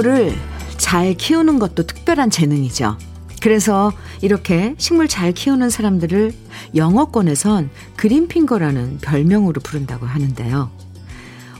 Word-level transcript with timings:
식물을 0.00 0.34
잘 0.78 1.12
키우는 1.12 1.58
것도 1.58 1.82
특별한 1.82 2.30
재능이죠. 2.30 2.96
그래서 3.42 3.92
이렇게 4.22 4.74
식물 4.78 5.08
잘 5.08 5.32
키우는 5.32 5.68
사람들을 5.68 6.32
영어권에선 6.74 7.68
그린핑거라는 7.96 8.98
별명으로 9.02 9.60
부른다고 9.60 10.06
하는데요. 10.06 10.70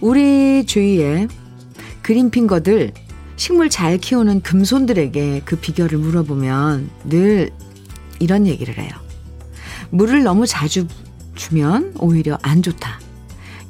우리 0.01 0.65
주위에 0.65 1.29
그린핑거들 2.01 2.93
식물 3.37 3.69
잘 3.69 3.99
키우는 3.99 4.41
금손들에게 4.41 5.43
그 5.45 5.57
비결을 5.57 5.99
물어보면 5.99 6.89
늘 7.11 7.51
이런 8.21 8.47
얘기를 8.47 8.79
해요. 8.79 8.91
물을 9.91 10.23
너무 10.23 10.47
자주 10.47 10.87
주면 11.35 11.93
오히려 11.99 12.39
안 12.41 12.63
좋다. 12.63 13.01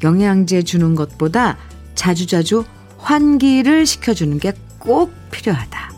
영양제 0.05 0.63
주는 0.63 0.95
것보다 0.95 1.59
자주자주 1.97 2.65
환기를 3.03 3.87
시켜주는 3.87 4.39
게 4.39 4.53
꼭 4.81 5.13
필요하다. 5.31 5.91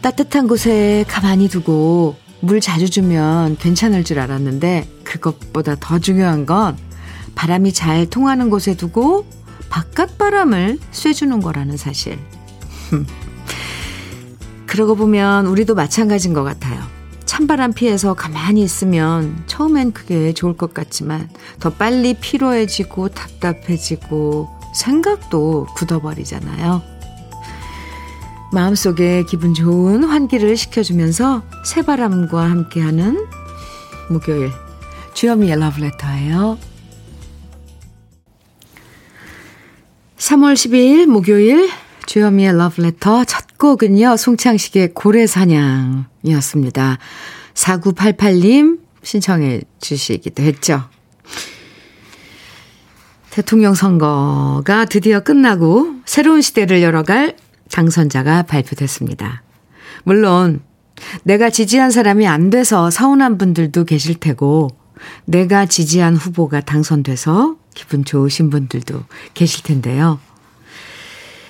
따뜻한 0.00 0.48
곳에 0.48 1.04
가만히 1.06 1.48
두고 1.48 2.16
물 2.40 2.60
자주 2.60 2.88
주면 2.90 3.56
괜찮을 3.58 4.02
줄 4.04 4.18
알았는데 4.18 4.88
그것보다 5.04 5.76
더 5.78 5.98
중요한 5.98 6.46
건 6.46 6.76
바람이 7.34 7.72
잘 7.72 8.06
통하는 8.06 8.50
곳에 8.50 8.74
두고 8.74 9.26
바깥 9.68 10.18
바람을 10.18 10.78
쐬주는 10.90 11.40
거라는 11.40 11.76
사실. 11.76 12.18
그러고 14.66 14.96
보면 14.96 15.46
우리도 15.46 15.74
마찬가지인 15.74 16.34
것 16.34 16.42
같아요. 16.42 16.80
찬바람 17.32 17.72
피해서 17.72 18.12
가만히 18.12 18.60
있으면 18.60 19.42
처음엔 19.46 19.92
그게 19.92 20.34
좋을 20.34 20.54
것 20.54 20.74
같지만 20.74 21.30
더 21.60 21.70
빨리 21.70 22.12
피로해지고 22.12 23.08
답답해지고 23.08 24.50
생각도 24.74 25.66
굳어버리잖아요. 25.74 26.82
마음속에 28.52 29.24
기분 29.24 29.54
좋은 29.54 30.04
환기를 30.04 30.58
시켜주면서 30.58 31.42
새바람과 31.64 32.50
함께하는 32.50 33.26
목요일 34.10 34.50
주현미의 35.14 35.58
러브레터예요. 35.58 36.58
3월 40.18 40.52
12일 40.52 41.06
목요일 41.06 41.70
주현미의 42.04 42.58
러브레터 42.58 43.24
첫 43.24 43.56
곡은요. 43.56 44.18
송창식의 44.18 44.92
고래사냥 44.92 46.11
이었습니다. 46.22 46.98
4988님 47.54 48.80
신청해 49.02 49.62
주시기도 49.80 50.42
했죠. 50.42 50.84
대통령 53.30 53.74
선거가 53.74 54.84
드디어 54.84 55.20
끝나고 55.20 55.94
새로운 56.04 56.42
시대를 56.42 56.82
열어갈 56.82 57.36
당선자가 57.70 58.42
발표됐습니다. 58.42 59.42
물론 60.04 60.60
내가 61.24 61.50
지지한 61.50 61.90
사람이 61.90 62.26
안 62.26 62.50
돼서 62.50 62.90
서운한 62.90 63.38
분들도 63.38 63.84
계실 63.84 64.14
테고 64.16 64.68
내가 65.24 65.66
지지한 65.66 66.14
후보가 66.14 66.60
당선돼서 66.60 67.56
기분 67.74 68.04
좋으신 68.04 68.50
분들도 68.50 69.02
계실 69.34 69.64
텐데요. 69.64 70.20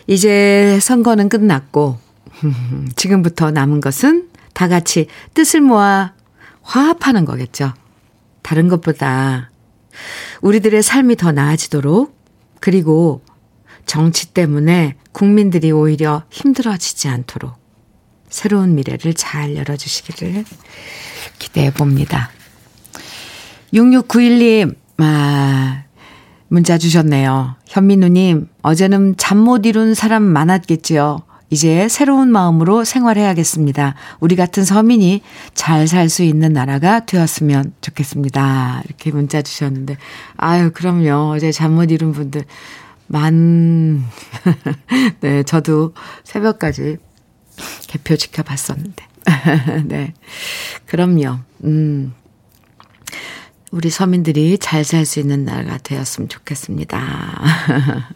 이제 0.06 0.78
선거는 0.80 1.28
끝났고 1.28 1.98
지금부터 2.96 3.50
남은 3.50 3.80
것은 3.80 4.28
다 4.52 4.68
같이 4.68 5.06
뜻을 5.34 5.60
모아 5.60 6.12
화합하는 6.62 7.24
거겠죠. 7.24 7.72
다른 8.42 8.68
것보다 8.68 9.50
우리들의 10.40 10.82
삶이 10.82 11.16
더 11.16 11.32
나아지도록 11.32 12.16
그리고 12.60 13.22
정치 13.86 14.32
때문에 14.32 14.96
국민들이 15.12 15.70
오히려 15.72 16.22
힘들어지지 16.30 17.08
않도록 17.08 17.54
새로운 18.28 18.74
미래를 18.74 19.14
잘 19.14 19.56
열어주시기를 19.56 20.44
기대해 21.38 21.70
봅니다. 21.72 22.30
6691님, 23.74 24.74
아, 24.98 25.84
문자 26.48 26.78
주셨네요. 26.78 27.56
현민우님, 27.66 28.48
어제는 28.62 29.16
잠 29.16 29.38
못 29.38 29.66
이룬 29.66 29.94
사람 29.94 30.22
많았겠지요. 30.22 31.22
이제 31.52 31.86
새로운 31.86 32.32
마음으로 32.32 32.82
생활해야겠습니다. 32.82 33.94
우리 34.20 34.36
같은 34.36 34.64
서민이 34.64 35.20
잘 35.52 35.86
살 35.86 36.08
수 36.08 36.22
있는 36.22 36.54
나라가 36.54 37.04
되었으면 37.04 37.74
좋겠습니다. 37.82 38.80
이렇게 38.86 39.10
문자 39.10 39.42
주셨는데, 39.42 39.98
아유, 40.38 40.70
그럼요. 40.72 41.32
어제 41.34 41.52
잠 41.52 41.72
못 41.72 41.90
이룬 41.90 42.12
분들 42.12 42.44
만, 43.06 44.02
네, 45.20 45.42
저도 45.42 45.92
새벽까지 46.24 46.96
개표 47.86 48.16
지켜봤었는데. 48.16 49.04
네. 49.84 50.14
그럼요. 50.86 51.38
음. 51.64 52.14
우리 53.70 53.90
서민들이 53.90 54.56
잘 54.56 54.84
살 54.84 55.04
수 55.04 55.20
있는 55.20 55.44
나라가 55.44 55.76
되었으면 55.76 56.30
좋겠습니다. 56.30 57.42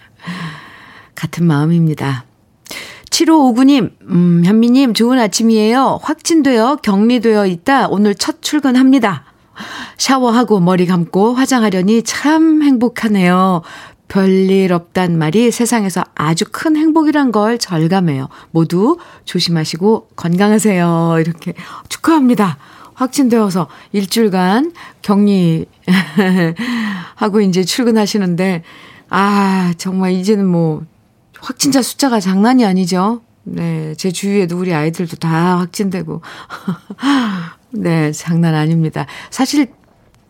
같은 1.14 1.46
마음입니다. 1.46 2.24
7559님, 3.10 3.90
음, 4.10 4.42
현미님, 4.44 4.94
좋은 4.94 5.18
아침이에요. 5.18 6.00
확진되어 6.02 6.76
격리되어 6.82 7.46
있다. 7.46 7.88
오늘 7.88 8.14
첫 8.14 8.42
출근합니다. 8.42 9.24
샤워하고 9.96 10.60
머리 10.60 10.86
감고 10.86 11.34
화장하려니 11.34 12.02
참 12.02 12.62
행복하네요. 12.62 13.62
별일 14.08 14.72
없단 14.72 15.18
말이 15.18 15.50
세상에서 15.50 16.04
아주 16.14 16.44
큰 16.50 16.76
행복이란 16.76 17.32
걸 17.32 17.58
절감해요. 17.58 18.28
모두 18.50 18.98
조심하시고 19.24 20.08
건강하세요. 20.14 21.16
이렇게 21.20 21.54
축하합니다. 21.88 22.58
확진되어서 22.94 23.68
일주일간 23.92 24.72
격리 25.02 25.66
하고 27.16 27.40
이제 27.40 27.64
출근하시는데 27.64 28.62
아, 29.10 29.72
정말 29.76 30.12
이제는 30.12 30.46
뭐 30.46 30.84
확진자 31.46 31.80
숫자가 31.80 32.18
장난이 32.18 32.64
아니죠. 32.64 33.22
네, 33.44 33.94
제 33.94 34.10
주위에도 34.10 34.58
우리 34.58 34.74
아이들도 34.74 35.14
다 35.16 35.58
확진되고. 35.60 36.20
네, 37.70 38.10
장난 38.10 38.56
아닙니다. 38.56 39.06
사실 39.30 39.68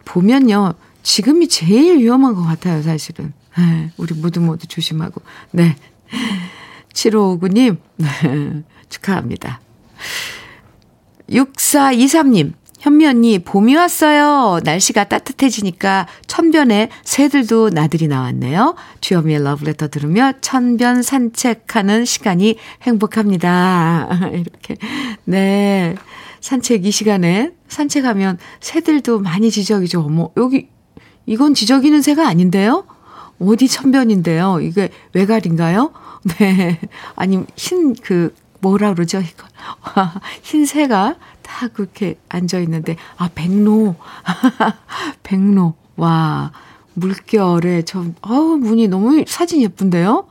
보면요. 0.05 0.75
지금이 1.03 1.49
제일 1.49 2.01
위험한 2.01 2.35
것 2.35 2.43
같아요, 2.43 2.83
사실은. 2.83 3.33
네, 3.57 3.91
우리 3.97 4.15
모두 4.15 4.43
모두 4.43 4.67
조심하고. 4.67 5.23
네. 5.53 5.77
7559님, 6.93 7.79
네, 7.97 8.09
축하합니다. 8.91 9.61
6423님, 11.31 12.53
현미 12.87 13.05
언니, 13.05 13.41
봄이 13.41 13.75
왔어요. 13.75 14.61
날씨가 14.63 15.09
따뜻해지니까 15.09 16.07
천변에 16.29 16.89
새들도 17.03 17.71
나들이 17.71 18.07
나왔네요. 18.07 18.77
주현미의 19.01 19.43
러브레터 19.43 19.89
들으며 19.89 20.33
천변 20.41 21.03
산책하는 21.03 22.05
시간이 22.05 22.57
행복합니다. 22.83 24.09
이렇게. 24.33 24.77
네. 25.25 25.97
산책 26.41 26.87
이 26.87 26.93
시간에 26.93 27.51
산책하면 27.67 28.39
새들도 28.61 29.19
많이 29.19 29.51
지저귀죠. 29.51 30.03
어머, 30.03 30.31
여기, 30.37 30.69
이건 31.27 31.55
지저귀는 31.55 32.03
새가 32.03 32.29
아닌데요? 32.29 32.87
어디 33.41 33.67
천변인데요? 33.67 34.61
이게 34.61 34.91
외갈인가요? 35.13 35.91
네. 36.39 36.79
아니, 37.17 37.43
흰, 37.57 37.97
그, 37.97 38.33
뭐라 38.61 38.95
그러죠, 38.95 39.19
이거. 39.19 39.45
흰 40.43 40.67
새가 40.67 41.17
딱 41.47 41.73
그렇게 41.73 42.19
앉아 42.29 42.59
있는데, 42.61 42.97
아, 43.17 43.31
백로. 43.35 43.95
백로. 45.23 45.75
와, 45.97 46.53
물결에 46.95 47.83
저, 47.83 48.05
어우, 48.23 48.57
문이 48.59 48.89
너무 48.89 49.25
사진 49.27 49.63
예쁜데요? 49.63 50.27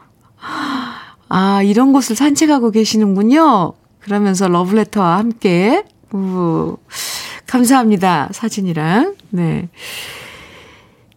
아, 1.29 1.63
이런 1.63 1.93
곳을 1.93 2.15
산책하고 2.15 2.71
계시는군요. 2.71 3.73
그러면서 3.99 4.47
러브레터와 4.47 5.17
함께, 5.17 5.85
우, 6.13 6.77
감사합니다. 7.47 8.29
사진이랑. 8.31 9.15
네. 9.29 9.69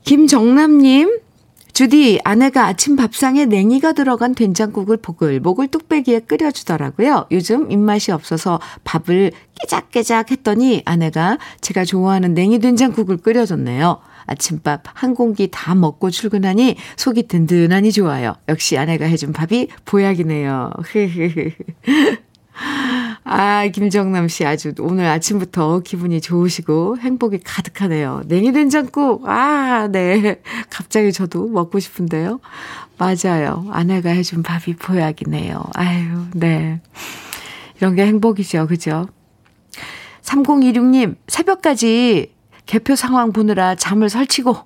김정남님, 0.05 1.19
주디, 1.79 2.19
아내가 2.25 2.67
아침 2.67 2.97
밥상에 2.97 3.47
냉이가 3.47 3.93
들어간 3.93 4.35
된장국을 4.35 4.97
보글보글 4.97 5.69
뚝배기에 5.69 6.23
끓여주더라고요. 6.27 7.27
요즘 7.31 7.71
입맛이 7.71 8.11
없어서 8.11 8.59
밥을 8.83 9.31
깨작깨작 9.61 10.33
했더니 10.33 10.83
아내가 10.85 11.39
제가 11.61 11.85
좋아하는 11.85 12.35
냉이 12.35 12.59
된장국을 12.59 13.19
끓여줬네요. 13.19 14.01
아침밥 14.27 14.83
한 14.93 15.15
공기 15.15 15.53
다 15.53 15.77
먹고 15.77 16.11
출근하니 16.11 16.75
속이 16.97 17.29
든든하니 17.29 17.93
좋아요. 17.93 18.35
역시 18.49 18.77
아내가 18.77 19.05
해준 19.05 19.33
밥이 19.33 19.69
보약이네요. 19.85 20.73
아, 23.31 23.67
김정남 23.67 24.27
씨 24.29 24.47
아주 24.47 24.73
오늘 24.81 25.05
아침부터 25.05 25.81
기분이 25.81 26.23
좋으시고 26.23 26.97
행복이 26.97 27.41
가득하네요. 27.45 28.23
냉이 28.25 28.53
된장국, 28.53 29.29
아, 29.29 29.87
네. 29.93 30.41
갑자기 30.71 31.13
저도 31.13 31.47
먹고 31.47 31.79
싶은데요. 31.79 32.41
맞아요. 32.97 33.67
아내가 33.71 34.09
해준 34.11 34.43
밥이 34.43 34.77
보약이네요. 34.77 35.63
아유, 35.75 36.25
네. 36.33 36.81
이런 37.77 37.95
게 37.97 38.07
행복이죠. 38.07 38.67
그죠? 38.67 39.07
3026님, 40.23 41.17
새벽까지 41.27 42.33
개표 42.65 42.97
상황 42.97 43.33
보느라 43.33 43.75
잠을 43.75 44.09
설치고, 44.09 44.57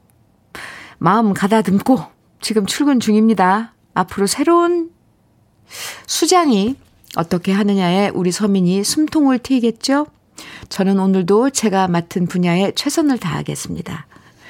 마음 0.99 1.35
가다듬고, 1.35 1.99
지금 2.41 2.67
출근 2.67 3.01
중입니다. 3.01 3.75
앞으로 3.95 4.29
새로운 4.29 4.91
수장이 6.07 6.77
어떻게 7.17 7.53
하느냐에 7.53 8.11
우리 8.15 8.33
서민이 8.33 8.85
숨통을 8.85 9.39
트이겠죠? 9.39 10.07
저는 10.69 10.99
오늘도 10.99 11.51
제가 11.51 11.89
맡은 11.89 12.27
분야에 12.27 12.73
최선을 12.75 13.19
다하겠습니다. 13.19 14.07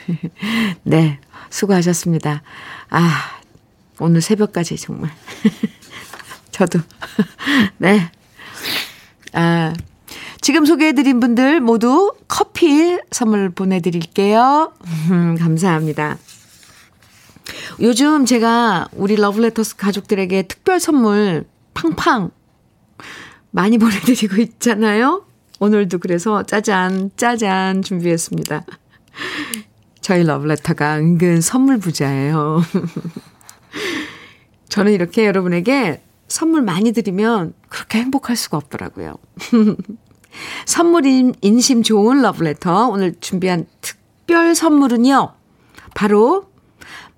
네, 0.84 1.18
수고하셨습니다. 1.50 2.42
아, 2.90 3.40
오늘 3.98 4.20
새벽까지 4.20 4.76
정말. 4.76 5.10
저도. 6.50 6.78
네. 7.78 8.10
아, 9.32 9.72
지금 10.40 10.64
소개해드린 10.64 11.20
분들 11.20 11.60
모두 11.60 12.14
커피 12.28 12.98
선물 13.10 13.50
보내드릴게요. 13.50 14.72
음, 15.10 15.36
감사합니다. 15.38 16.18
요즘 17.80 18.24
제가 18.24 18.88
우리 18.92 19.16
러블레터스 19.16 19.76
가족들에게 19.76 20.42
특별 20.42 20.78
선물 20.78 21.44
팡팡 21.74 22.30
많이 23.52 23.78
보내드리고 23.78 24.40
있잖아요. 24.42 25.24
오늘도 25.60 25.98
그래서 25.98 26.42
짜잔, 26.42 27.12
짜잔 27.16 27.82
준비했습니다. 27.82 28.64
저희 30.00 30.24
러블레터가 30.24 30.98
은근 30.98 31.40
선물 31.40 31.78
부자예요. 31.78 32.62
저는 34.68 34.92
이렇게 34.92 35.26
여러분에게 35.26 36.02
선물 36.26 36.62
많이 36.62 36.92
드리면 36.92 37.54
그렇게 37.68 37.98
행복할 38.00 38.34
수가 38.34 38.56
없더라고요. 38.56 39.16
선물 40.66 41.06
인심 41.42 41.82
좋은 41.82 42.22
러브레터 42.22 42.88
오늘 42.88 43.14
준비한 43.20 43.66
특별 43.80 44.54
선물은요. 44.54 45.34
바로 45.94 46.50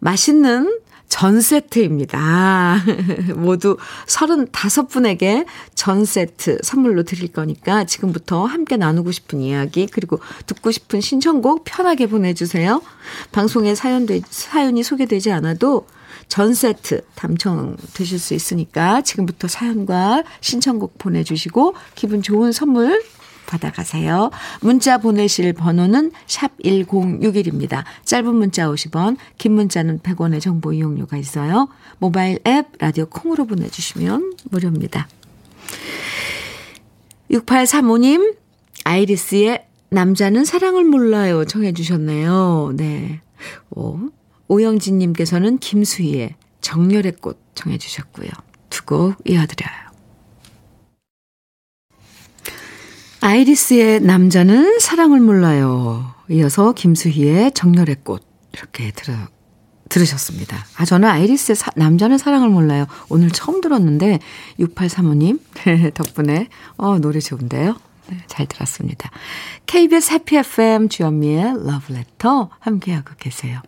맛있는 0.01 0.81
전 1.15 1.41
세트입니다. 1.41 2.83
모두 3.37 3.77
35분에게 4.09 5.47
전 5.77 6.05
세트 6.05 6.59
선물로 6.65 7.05
드릴 7.05 7.29
거니까 7.29 7.85
지금부터 7.85 8.47
함께 8.47 8.77
나누고 8.77 9.13
싶은 9.13 9.41
이야기 9.41 9.87
그리고 9.87 10.19
듣고 10.47 10.73
싶은 10.73 11.01
신청곡 11.01 11.63
편하게 11.65 12.09
보내주세요. 12.09 12.83
방송에 13.31 13.77
사연 13.77 14.07
되, 14.07 14.23
사연이 14.29 14.83
소개되지 14.83 15.31
않아도 15.31 15.87
전 16.27 16.53
세트 16.53 17.03
당첨되실 17.15 18.19
수 18.19 18.35
있으니까 18.35 19.03
지금부터 19.03 19.47
사연과 19.47 20.25
신청곡 20.41 20.99
보내주시고 20.99 21.77
기분 21.95 22.23
좋은 22.23 22.51
선물 22.51 23.01
받아가세요. 23.55 24.31
문자 24.61 24.99
보내실 24.99 25.53
번호는 25.53 26.13
샵 26.27 26.57
1061입니다. 26.65 27.85
짧은 28.05 28.35
문자 28.35 28.67
50원, 28.69 29.17
긴 29.39 29.53
문자는 29.53 30.01
100원의 30.01 30.41
정보 30.41 30.73
이용료가 30.73 31.17
있어요. 31.17 31.69
모바일 31.99 32.39
앱, 32.47 32.67
라디오 32.79 33.07
콩으로 33.07 33.47
보내주시면 33.47 34.35
무료입니다. 34.51 35.09
6835님, 37.31 38.37
아이리스의 38.85 39.65
남자는 39.91 40.45
사랑을 40.45 40.85
몰라요. 40.85 41.45
청해주셨네요. 41.45 42.73
네. 42.77 43.21
오, 43.71 43.99
오영진님께서는 44.49 45.59
김수희의 45.59 46.35
정열의 46.61 47.13
꽃 47.21 47.39
청해주셨고요. 47.55 48.29
두 48.71 48.85
곡 48.87 49.15
이어드려요. 49.25 49.84
아이리스의 53.25 54.01
남자는 54.01 54.81
사랑을 54.81 55.19
몰라요. 55.19 56.13
이어서 56.29 56.73
김수희의 56.73 57.53
정열의 57.53 57.97
꽃 58.03 58.23
이렇게 58.53 58.91
들어 58.91 59.15
들으셨습니다. 59.89 60.59
아 60.77 60.85
저는 60.85 61.09
아이리스의 61.09 61.57
사, 61.57 61.71
남자는 61.75 62.19
사랑을 62.19 62.51
몰라요. 62.51 62.85
오늘 63.09 63.31
처음 63.31 63.63
들었는데 63.63 64.19
6835님 64.61 65.41
덕분에 65.95 66.49
어 66.77 66.99
노래 66.99 67.19
좋은데요. 67.19 67.77
네, 68.11 68.19
잘 68.27 68.45
들었습니다. 68.45 69.11
KBS 69.65 70.13
해피 70.13 70.37
FM 70.37 70.91
주현미의 70.91 71.65
러브레터 71.65 72.51
함께하고 72.61 73.13
계세요. 73.19 73.63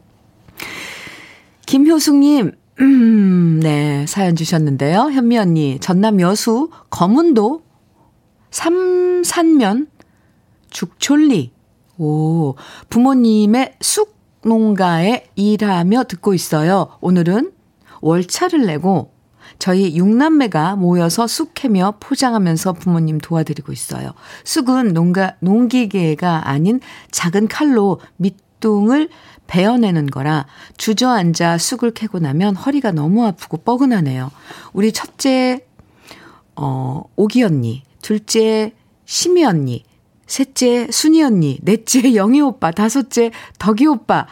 김효숙님, 1.65 2.53
음, 2.81 3.61
네, 3.63 4.05
사연 4.07 4.37
주셨는데요. 4.37 5.11
현미 5.13 5.39
언니, 5.39 5.79
전남 5.81 6.21
여수 6.21 6.69
검은도 6.91 7.66
삼산면 8.51 9.89
죽촐리. 10.71 11.53
오, 11.99 12.55
부모님의 12.91 13.77
쑥 13.81 14.17
농가에 14.45 15.27
일하며 15.35 16.05
듣고 16.05 16.35
있어요. 16.35 16.99
오늘은 17.01 17.53
월차를 18.01 18.67
내고 18.67 19.13
저희 19.59 19.95
6남매가 19.99 20.77
모여서 20.77 21.27
쑥 21.27 21.53
캐며 21.55 21.95
포장하면서 22.01 22.75
부모님 22.75 23.19
도와드리고 23.19 23.73
있어요. 23.73 24.13
쑥은 24.45 24.93
농가, 24.93 25.35
농기계가 25.41 26.49
아닌 26.49 26.81
작은 27.11 27.49
칼로 27.49 28.01
밑둥을 28.17 29.09
베어내는 29.47 30.07
거라 30.07 30.47
주저앉아 30.77 31.59
쑥을 31.59 31.93
캐고 31.93 32.19
나면 32.19 32.57
허리가 32.57 32.91
너무 32.93 33.25
아프고 33.25 33.59
뻐근하네요. 33.59 34.31
우리 34.73 34.93
첫째, 34.93 35.65
어, 36.57 37.03
오기 37.17 37.43
언니, 37.43 37.83
둘째 38.07 38.73
심희 39.05 39.45
언니, 39.45 39.83
셋째 40.29 40.87
순희 40.93 41.25
언니, 41.25 41.59
넷째 41.63 42.01
영희 42.15 42.41
오빠, 42.41 42.71
다섯째 42.71 43.33
덕이 43.59 43.85
오빠. 43.87 44.29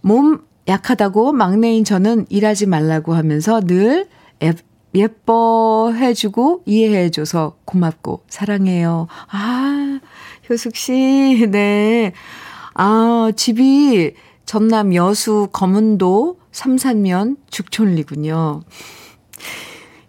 몸 0.00 0.40
약하다고 0.66 1.32
막내인 1.32 1.84
저는 1.84 2.26
일하지 2.28 2.66
말라고 2.66 3.14
하면서 3.14 3.60
늘 3.60 4.08
예뻐해주고 4.92 6.62
이해해줘서 6.66 7.58
고맙고 7.66 8.24
사랑해요. 8.28 9.06
아, 9.28 10.00
효숙 10.50 10.74
씨, 10.74 11.46
네. 11.52 12.12
아, 12.74 13.30
집이 13.36 14.14
전남 14.44 14.92
여수 14.96 15.50
검은도 15.52 16.40
삼산면 16.50 17.36
죽촌리군요. 17.48 18.64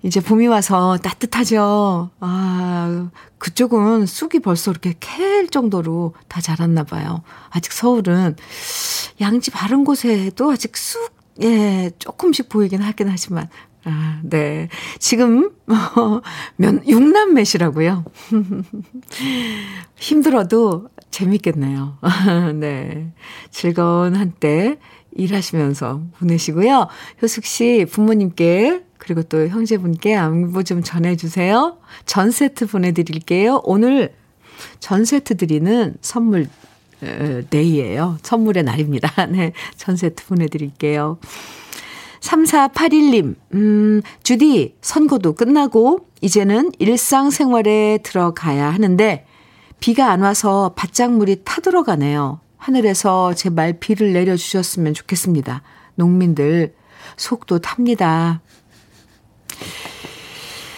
이제 0.02 0.22
봄이 0.22 0.48
와서 0.48 0.98
따뜻하죠. 0.98 2.10
아, 2.20 3.10
그쪽은 3.38 4.06
쑥이 4.06 4.40
벌써 4.40 4.72
이렇게 4.72 4.94
캘 5.00 5.48
정도로 5.48 6.14
다 6.28 6.40
자랐나 6.42 6.84
봐요. 6.84 7.24
아직 7.50 7.74
서울은 7.74 8.36
양지 9.20 9.52
바른 9.52 9.84
곳에도 9.84 10.52
아직 10.52 10.78
쑥, 10.78 11.14
예, 11.42 11.92
조금씩 12.00 12.50
보이긴 12.50 12.82
하긴 12.82 13.10
하지만, 13.10 13.50
아, 13.84 14.20
네. 14.24 14.70
지금, 15.00 15.52
어, 15.68 16.22
면, 16.56 16.82
육남매시라고요. 16.88 18.06
힘들어도 19.98 20.90
재밌겠네요. 21.12 21.98
네. 22.56 23.12
즐거운 23.52 24.16
한때 24.16 24.78
일하시면서 25.12 26.02
보내시고요. 26.20 26.88
효숙 27.22 27.46
씨 27.46 27.86
부모님께 27.90 28.84
그리고 29.00 29.24
또 29.24 29.48
형제분께 29.48 30.16
안부 30.16 30.64
좀 30.64 30.84
전해주세요. 30.84 31.78
전 32.06 32.30
세트 32.30 32.68
보내드릴게요. 32.68 33.62
오늘 33.64 34.14
전 34.80 35.06
세트 35.06 35.38
드리는 35.38 35.96
선물 36.02 36.48
데이예요. 37.50 38.18
선물의 38.22 38.64
날입니다. 38.64 39.26
네, 39.32 39.54
전 39.78 39.96
세트 39.96 40.28
보내드릴게요. 40.28 41.18
3481님, 42.20 43.36
음, 43.54 44.02
주디, 44.24 44.76
선거도 44.82 45.34
끝나고 45.34 46.10
이제는 46.22 46.74
일상생활에 46.78 48.00
들어가야 48.04 48.70
하는데 48.70 49.26
비가 49.80 50.12
안 50.12 50.22
와서 50.22 50.74
밭작물이 50.76 51.44
타들어가네요. 51.46 52.42
하늘에서 52.58 53.34
제발 53.34 53.80
비를 53.80 54.12
내려주셨으면 54.12 54.94
좋겠습니다. 54.94 55.64
농민들 55.96 56.76
속도 57.16 57.60
탑니다. 57.60 58.42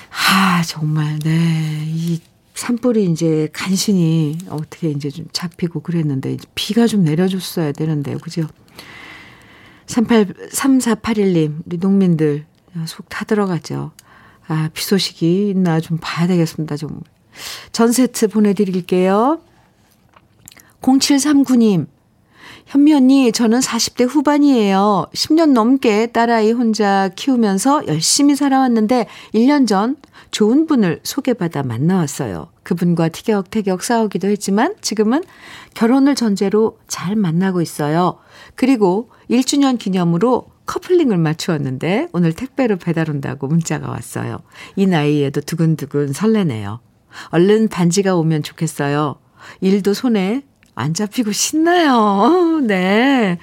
아, 0.10 0.64
정말, 0.64 1.20
네. 1.20 1.84
이 1.88 2.20
산불이 2.54 3.06
이제 3.06 3.50
간신히 3.54 4.38
어떻게 4.50 4.90
이제 4.90 5.10
좀 5.10 5.26
잡히고 5.32 5.82
그랬는데, 5.82 6.38
비가 6.56 6.88
좀 6.88 7.04
내려줬어야 7.04 7.72
되는데요. 7.72 8.18
그죠? 8.20 8.48
38, 9.88 10.26
3481님, 10.52 11.64
우리 11.66 11.78
농민들 11.78 12.46
속 12.86 13.10
타들어가죠. 13.10 13.92
아, 14.48 14.70
비 14.74 14.84
소식이 14.84 15.50
있나 15.50 15.80
좀 15.80 15.98
봐야 16.00 16.28
되겠습니다. 16.28 16.78
좀. 16.78 17.02
전 17.72 17.92
세트 17.92 18.28
보내드릴게요. 18.28 19.42
0739님, 20.82 21.88
현미 22.72 22.94
언니, 22.94 23.34
저는 23.34 23.60
40대 23.60 24.08
후반이에요. 24.08 25.08
10년 25.13 25.51
넘게 25.51 26.08
딸아이 26.13 26.54
혼자 26.54 27.10
키우면서 27.18 27.86
열심히 27.88 28.34
살아왔는데 28.34 29.08
1년 29.34 29.68
전 29.68 29.98
좋은 30.32 30.68
분을 30.68 31.01
소개받아 31.04 31.63
만나왔어요. 31.63 32.48
그분과 32.63 33.10
티격태격 33.10 33.84
싸우기도 33.84 34.30
했지만 34.30 34.75
지금은 34.80 35.22
결혼을 35.74 36.16
전제로 36.16 36.80
잘 36.88 37.18
만나고 37.18 37.62
있어요. 37.62 38.20
그리고 38.56 39.10
1주년 39.30 39.78
기념으로 39.78 40.46
커플링을 40.66 41.18
맞추었는데 41.18 42.08
오늘 42.13 42.32
택배로 42.32 42.78
배달 42.78 43.10
온다고 43.10 43.48
문자가 43.48 43.90
왔어요. 43.90 44.40
이 44.78 44.88
나이에도 44.88 45.42
두근두근 45.42 46.13
설레네요. 46.13 46.80
얼른 47.32 47.68
반지가 47.68 48.16
오면 48.16 48.44
좋겠어요. 48.44 49.18
일도 49.60 49.94
손에 49.94 50.44
안 50.75 50.94
잡히고 50.94 51.32
신나요. 51.32 52.62
네. 52.66 53.38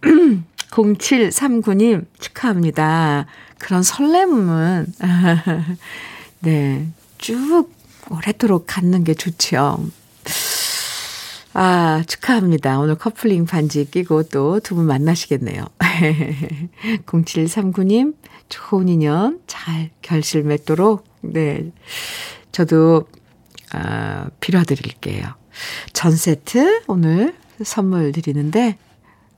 0739님 0.70 2.06
축하합니다. 2.18 3.26
그런 3.58 3.82
설렘은 3.82 4.86
네. 6.40 6.88
쭉 7.18 7.70
오래도록 8.10 8.64
갖는 8.66 9.04
게 9.04 9.14
좋죠. 9.14 9.84
아, 11.54 12.02
축하합니다. 12.06 12.78
오늘 12.78 12.94
커플링 12.96 13.44
반지 13.44 13.84
끼고 13.84 14.24
또 14.24 14.58
두 14.60 14.74
분 14.74 14.86
만나시겠네요. 14.86 15.66
0739님, 17.06 18.14
좋은 18.48 18.88
인연 18.88 19.40
잘 19.46 19.90
결실 20.00 20.44
맺도록, 20.44 21.04
네. 21.20 21.70
저도, 22.52 23.04
아, 23.72 24.26
빌어드릴게요. 24.40 25.34
전 25.92 26.14
세트 26.16 26.82
오늘 26.86 27.34
선물 27.64 28.12
드리는데 28.12 28.78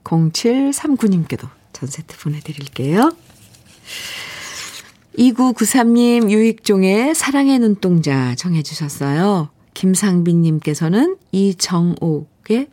0739님께도 0.05 1.49
전 1.73 1.89
세트 1.89 2.19
보내드릴게요. 2.19 3.13
2993님 5.19 6.31
유익종의 6.31 7.15
사랑의 7.15 7.59
눈동자 7.59 8.35
정해 8.35 8.63
주셨어요. 8.63 9.49
김상빈님께서는 9.75 11.17
이정옥의 11.33 12.69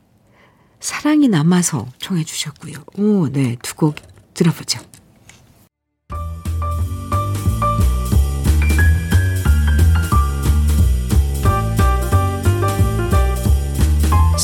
사랑이 0.80 1.28
남아서 1.28 1.88
청해 2.00 2.24
주셨고요. 2.24 2.74
오, 2.98 3.30
네, 3.30 3.58
두 3.62 3.76
곡 3.76 3.96
들어보죠. 4.34 4.80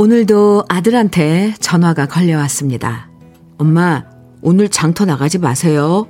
오늘도 0.00 0.66
아들한테 0.68 1.54
전화가 1.58 2.06
걸려왔습니다. 2.06 3.08
엄마, 3.56 4.04
오늘 4.42 4.68
장터 4.68 5.04
나가지 5.04 5.38
마세요. 5.38 6.06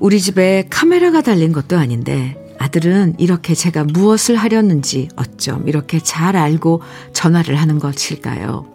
우리 0.00 0.20
집에 0.20 0.66
카메라가 0.68 1.22
달린 1.22 1.52
것도 1.52 1.78
아닌데 1.78 2.36
아들은 2.58 3.14
이렇게 3.16 3.54
제가 3.54 3.84
무엇을 3.84 4.36
하려는지 4.36 5.08
어쩜 5.16 5.66
이렇게 5.66 5.98
잘 5.98 6.36
알고 6.36 6.82
전화를 7.14 7.56
하는 7.56 7.78
것일까요? 7.78 8.66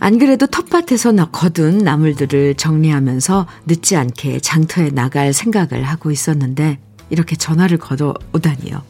안 0.00 0.18
그래도 0.18 0.46
텃밭에서 0.46 1.12
거둔 1.30 1.80
나물들을 1.80 2.54
정리하면서 2.54 3.46
늦지 3.66 3.96
않게 3.96 4.40
장터에 4.40 4.88
나갈 4.88 5.34
생각을 5.34 5.82
하고 5.82 6.10
있었는데 6.10 6.78
이렇게 7.10 7.36
전화를 7.36 7.76
걸어 7.76 8.14
오다니요. 8.32 8.80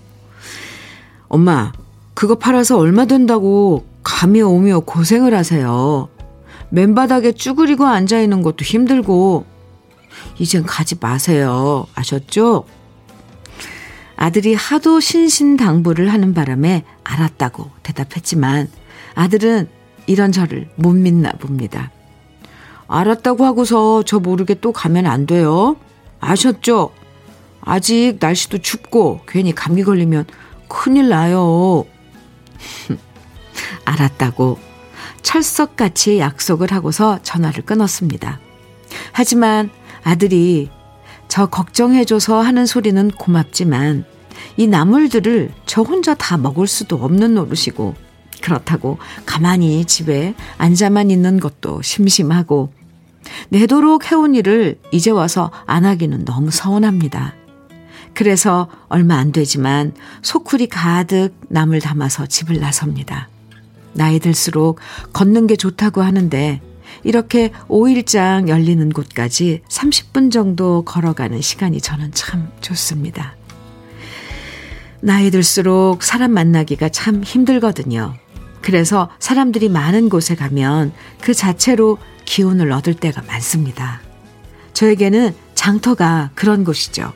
엄마, 1.27 1.73
그거 2.15 2.37
팔아서 2.37 2.79
얼마 2.79 3.05
된다고 3.05 3.85
가며 4.03 4.47
오며 4.47 4.81
고생을 4.81 5.35
하세요. 5.35 6.09
맨바닥에 6.71 7.33
쭈그리고 7.33 7.87
앉아있는 7.87 8.43
것도 8.43 8.65
힘들고, 8.65 9.45
이젠 10.39 10.65
가지 10.65 10.97
마세요. 11.01 11.87
아셨죠? 11.95 12.65
아들이 14.17 14.55
하도 14.55 15.01
신신당부를 15.01 16.13
하는 16.13 16.35
바람에 16.35 16.85
알았다고 17.03 17.71
대답했지만 17.83 18.69
아들은 19.15 19.69
이런 20.07 20.33
저를 20.33 20.69
못 20.77 20.93
믿나 20.93 21.33
봅니다. 21.33 21.91
알았다고 22.87 23.45
하고서 23.45 24.03
저 24.05 24.21
모르게 24.21 24.55
또 24.61 24.73
가면 24.73 25.07
안 25.07 25.27
돼요. 25.27 25.77
아셨죠? 26.21 26.91
아직 27.61 28.19
날씨도 28.21 28.59
춥고 28.59 29.21
괜히 29.27 29.55
감기 29.55 29.83
걸리면 29.83 30.27
큰일 30.69 31.09
나요. 31.09 31.85
알았다고 33.85 34.59
철석같이 35.23 36.19
약속을 36.19 36.73
하고서 36.73 37.19
전화를 37.23 37.65
끊었습니다. 37.65 38.41
하지만 39.13 39.71
아들이 40.03 40.71
저 41.29 41.47
걱정해줘서 41.47 42.41
하는 42.41 42.67
소리는 42.67 43.11
고맙지만 43.11 44.05
이 44.57 44.67
나물들을 44.67 45.53
저 45.67 45.83
혼자 45.83 46.15
다 46.15 46.37
먹을 46.37 46.67
수도 46.67 46.97
없는 46.97 47.35
노릇이고 47.35 47.95
그렇다고 48.41 48.99
가만히 49.25 49.85
집에 49.85 50.35
앉아만 50.59 51.11
있는 51.11 51.41
것도 51.41 51.83
심심하고 51.83 52.73
내도록 53.49 54.13
해온 54.13 54.35
일을 54.35 54.79
이제 54.93 55.11
와서 55.11 55.51
안 55.67 55.85
하기는 55.87 56.25
너무 56.25 56.51
서운합니다. 56.51 57.35
그래서 58.15 58.69
얼마 58.89 59.17
안 59.17 59.33
되지만 59.33 59.93
소쿠리 60.23 60.69
가득 60.69 61.31
나물 61.49 61.81
담아서 61.81 62.27
집을 62.27 62.61
나섭니다. 62.61 63.29
나이 63.93 64.19
들수록 64.19 64.79
걷는 65.13 65.47
게 65.47 65.57
좋다고 65.57 66.03
하는데 66.03 66.61
이렇게 67.03 67.51
5일장 67.69 68.49
열리는 68.49 68.89
곳까지 68.91 69.63
30분 69.69 70.31
정도 70.31 70.85
걸어가는 70.85 71.41
시간이 71.41 71.81
저는 71.81 72.13
참 72.13 72.51
좋습니다. 72.61 73.37
나이 75.01 75.31
들수록 75.31 76.03
사람 76.03 76.33
만나기가 76.33 76.89
참 76.89 77.23
힘들거든요. 77.23 78.15
그래서 78.63 79.11
사람들이 79.19 79.69
많은 79.69 80.09
곳에 80.09 80.35
가면 80.35 80.93
그 81.21 81.35
자체로 81.35 81.99
기운을 82.25 82.73
얻을 82.73 82.95
때가 82.95 83.23
많습니다. 83.27 84.01
저에게는 84.73 85.35
장터가 85.55 86.31
그런 86.35 86.65
곳이죠. 86.65 87.13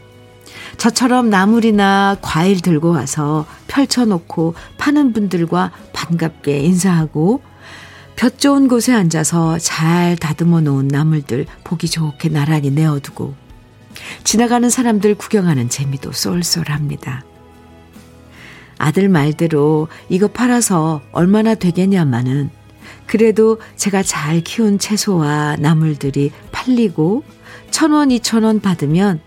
저처럼 0.78 1.28
나물이나 1.28 2.16
과일 2.22 2.60
들고 2.60 2.90
와서 2.90 3.46
펼쳐놓고 3.66 4.54
파는 4.78 5.12
분들과 5.12 5.72
반갑게 5.92 6.60
인사하고 6.60 7.42
볕 8.16 8.38
좋은 8.38 8.68
곳에 8.68 8.94
앉아서 8.94 9.58
잘 9.58 10.16
다듬어 10.16 10.60
놓은 10.60 10.88
나물들 10.88 11.46
보기 11.64 11.88
좋게 11.88 12.30
나란히 12.30 12.70
내어두고 12.70 13.34
지나가는 14.22 14.70
사람들 14.70 15.16
구경하는 15.16 15.68
재미도 15.68 16.12
쏠쏠합니다. 16.12 17.24
아들 18.78 19.08
말대로 19.08 19.88
이거 20.08 20.28
팔아서 20.28 21.00
얼마나 21.10 21.56
되겠냐마는 21.56 22.50
그래도 23.06 23.58
제가 23.74 24.04
잘 24.04 24.40
키운 24.42 24.78
채소와 24.78 25.56
나물들이 25.58 26.30
팔리고 26.52 27.24
천 27.72 27.92
원, 27.92 28.12
이천 28.12 28.44
원 28.44 28.60
받으면 28.60 29.20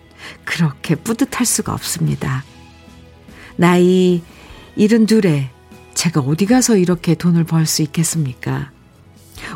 그렇게 0.45 0.95
뿌듯할 0.95 1.45
수가 1.45 1.73
없습니다. 1.73 2.43
나이 3.55 4.21
일흔 4.75 5.05
둘에 5.05 5.49
제가 5.93 6.21
어디 6.21 6.45
가서 6.45 6.77
이렇게 6.77 7.15
돈을 7.15 7.43
벌 7.43 7.65
수 7.65 7.81
있겠습니까? 7.81 8.71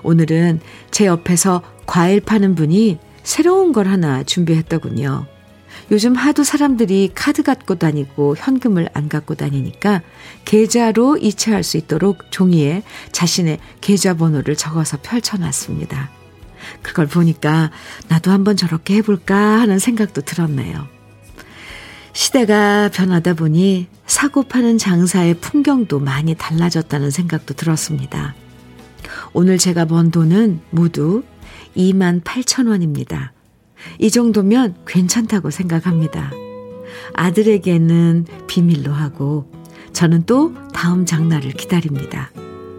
오늘은 0.04 0.60
제 0.92 1.06
옆에서 1.06 1.62
과일 1.86 2.20
파는 2.20 2.56
분이 2.56 3.00
새로운 3.24 3.72
걸 3.72 3.88
하나 3.88 4.24
준비했더군요. 4.24 5.26
요즘 5.92 6.16
하도 6.16 6.44
사람들이 6.44 7.12
카드 7.14 7.44
갖고 7.44 7.76
다니고 7.76 8.36
현금을 8.38 8.90
안 8.94 9.10
갖고 9.10 9.36
다니니까 9.36 10.02
계좌로 10.46 11.18
이체할 11.18 11.64
수 11.64 11.78
있도록 11.78 12.32
종이에 12.32 12.84
자신의 13.12 13.60
계좌번호를 13.82 14.56
적어서 14.56 14.98
펼쳐놨습니다. 15.02 16.10
그걸 16.82 17.08
보니까 17.08 17.72
나도 18.08 18.32
한번 18.32 18.56
저렇게 18.56 18.96
해볼까 18.96 19.36
하는 19.36 19.80
생각도 19.80 20.22
들었네요. 20.22 20.88
시대가 22.14 22.90
변하다 22.94 23.34
보니 23.34 23.88
사고 24.06 24.44
파는 24.44 24.78
장사의 24.78 25.36
풍경도 25.36 26.00
많이 26.00 26.34
달라졌다는 26.36 27.12
생각도 27.12 27.54
들었습니다. 27.56 28.36
오늘 29.34 29.58
제가 29.58 29.86
번 29.86 30.12
돈은 30.12 30.62
모두 30.70 31.24
2만 31.76 32.24
8천 32.24 32.70
원입니다. 32.70 33.34
이 34.00 34.10
정도면 34.10 34.76
괜찮다고 34.88 35.52
생각합니다. 35.52 36.32
아들에게는 37.14 38.26
비밀로 38.48 38.94
하고 38.94 39.52
저는 39.92 40.24
또 40.26 40.54
다음 40.74 41.06
장날을 41.06 41.52
기다립니다. 41.52 42.32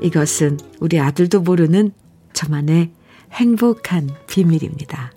이것은 0.02 0.58
우리 0.80 0.98
아들도 0.98 1.40
모르는 1.40 1.92
저만의 2.32 2.90
행복한 3.36 4.08
비밀입니다. 4.26 5.12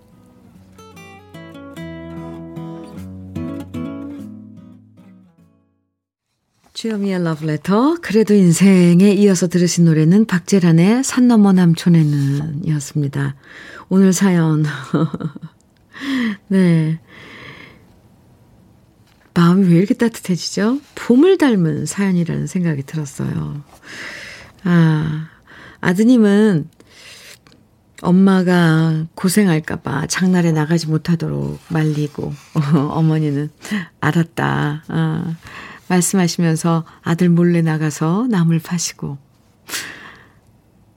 주여미의 6.73 7.23
러브레터 7.23 7.97
그래도 8.01 8.33
인생에 8.33 9.13
이어서 9.13 9.47
들으신 9.47 9.85
노래는 9.85 10.25
박재란의 10.25 11.03
산 11.05 11.27
너머 11.29 11.53
남촌에는 11.53 12.65
이었습니다. 12.65 13.35
오늘 13.87 14.11
사연 14.11 14.65
네 16.49 16.99
마음이 19.33 19.67
왜 19.69 19.77
이렇게 19.77 19.93
따뜻해지죠? 19.93 20.79
봄을 20.95 21.37
닮은 21.37 21.85
사연이라는 21.85 22.47
생각이 22.47 22.83
들었어요. 22.83 23.63
아, 24.65 25.29
아드님은 25.79 26.69
엄마가 28.01 29.05
고생할까봐 29.15 30.07
장날에 30.07 30.51
나가지 30.51 30.87
못하도록 30.87 31.59
말리고, 31.69 32.33
어, 32.91 33.01
머니는 33.01 33.49
알았다. 33.99 34.83
아, 34.87 35.35
말씀하시면서 35.87 36.85
아들 37.01 37.29
몰래 37.29 37.61
나가서 37.61 38.27
나물 38.29 38.59
파시고. 38.59 39.17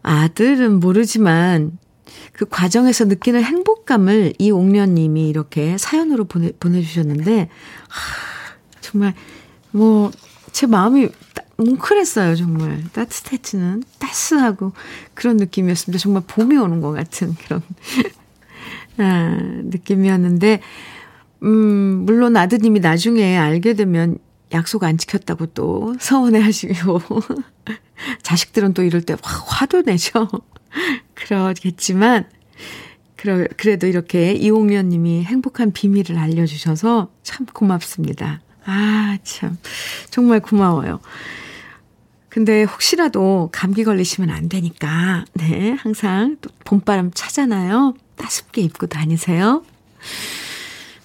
아들은 0.02 0.80
모르지만 0.80 1.78
그 2.32 2.44
과정에서 2.44 3.04
느끼는 3.04 3.42
행복감을 3.42 4.34
이 4.38 4.50
옥련님이 4.50 5.28
이렇게 5.28 5.78
사연으로 5.78 6.24
보내, 6.24 6.52
보내주셨는데, 6.52 7.48
하, 7.88 8.56
정말, 8.80 9.14
뭐, 9.70 10.10
제 10.50 10.66
마음이 10.66 11.08
뭉클했어요, 11.64 12.36
정말. 12.36 12.82
따뜻해지는, 12.92 13.82
따스하고 13.98 14.72
그런 15.14 15.36
느낌이었습니다. 15.36 15.98
정말 16.00 16.22
봄이 16.26 16.56
오는 16.56 16.80
것 16.80 16.92
같은 16.92 17.34
그런, 17.34 17.62
아, 18.98 19.38
느낌이었는데, 19.40 20.60
음, 21.42 22.04
물론 22.06 22.36
아드님이 22.36 22.80
나중에 22.80 23.36
알게 23.36 23.74
되면 23.74 24.18
약속 24.52 24.84
안 24.84 24.98
지켰다고 24.98 25.46
또 25.46 25.94
서운해 25.98 26.40
하시고, 26.40 27.00
자식들은 28.22 28.74
또 28.74 28.82
이럴 28.82 29.02
때 29.02 29.16
화, 29.22 29.44
화도 29.46 29.82
내죠. 29.82 30.28
그러겠지만, 31.14 32.28
그러, 33.16 33.46
그래도 33.56 33.86
이렇게 33.86 34.32
이홍련 34.32 34.88
님이 34.88 35.22
행복한 35.24 35.72
비밀을 35.72 36.18
알려주셔서 36.18 37.10
참 37.22 37.46
고맙습니다. 37.46 38.40
아, 38.64 39.18
참. 39.22 39.58
정말 40.10 40.40
고마워요. 40.40 41.00
근데 42.32 42.62
혹시라도 42.62 43.50
감기 43.52 43.84
걸리시면 43.84 44.30
안 44.30 44.48
되니까, 44.48 45.26
네, 45.34 45.76
항상 45.78 46.38
또 46.40 46.48
봄바람 46.64 47.10
차잖아요. 47.12 47.92
따숩게 48.16 48.62
입고 48.62 48.86
다니세요. 48.86 49.62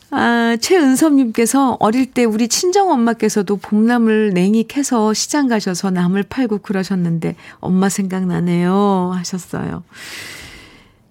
아, 0.10 0.56
최은섭님께서 0.62 1.76
어릴 1.82 2.14
때 2.14 2.24
우리 2.24 2.48
친정 2.48 2.92
엄마께서도 2.92 3.58
봄나물 3.58 4.30
냉이 4.34 4.70
캐서 4.70 5.14
시장 5.14 5.50
가셔서 5.50 5.92
나물 5.92 6.24
팔고 6.24 6.60
그러셨는데 6.60 7.36
엄마 7.60 7.90
생각나네요. 7.90 9.12
하셨어요. 9.14 9.84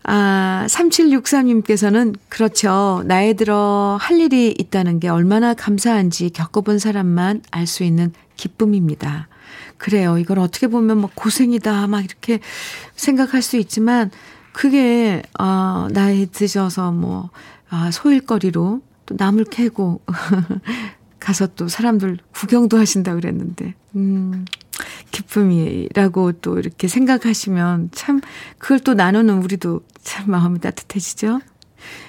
아, 0.04 0.64
3763님께서는 0.66 2.14
그렇죠. 2.30 3.02
나이 3.04 3.34
들어 3.34 3.98
할 4.00 4.18
일이 4.18 4.54
있다는 4.58 4.98
게 4.98 5.08
얼마나 5.08 5.52
감사한지 5.52 6.30
겪어본 6.30 6.78
사람만 6.78 7.42
알 7.50 7.66
수 7.66 7.84
있는 7.84 8.14
기쁨입니다. 8.36 9.28
그래요. 9.78 10.18
이걸 10.18 10.38
어떻게 10.38 10.66
보면 10.66 10.98
뭐 10.98 11.10
고생이다 11.14 11.86
막 11.86 12.04
이렇게 12.04 12.40
생각할 12.94 13.42
수 13.42 13.56
있지만 13.56 14.10
그게 14.52 15.22
어, 15.38 15.88
나이 15.92 16.26
드셔서 16.26 16.92
뭐 16.92 17.30
아, 17.68 17.90
소일거리로 17.90 18.80
또 19.06 19.16
나물 19.16 19.44
캐고 19.44 20.00
가서 21.20 21.48
또 21.48 21.68
사람들 21.68 22.18
구경도 22.32 22.78
하신다 22.78 23.14
그랬는데 23.14 23.74
음. 23.96 24.44
기쁨이라고 25.10 26.32
또 26.32 26.58
이렇게 26.58 26.88
생각하시면 26.88 27.90
참 27.92 28.20
그걸 28.58 28.80
또 28.80 28.94
나누는 28.94 29.42
우리도 29.42 29.80
참 30.02 30.30
마음이 30.30 30.60
따뜻해지죠. 30.60 31.40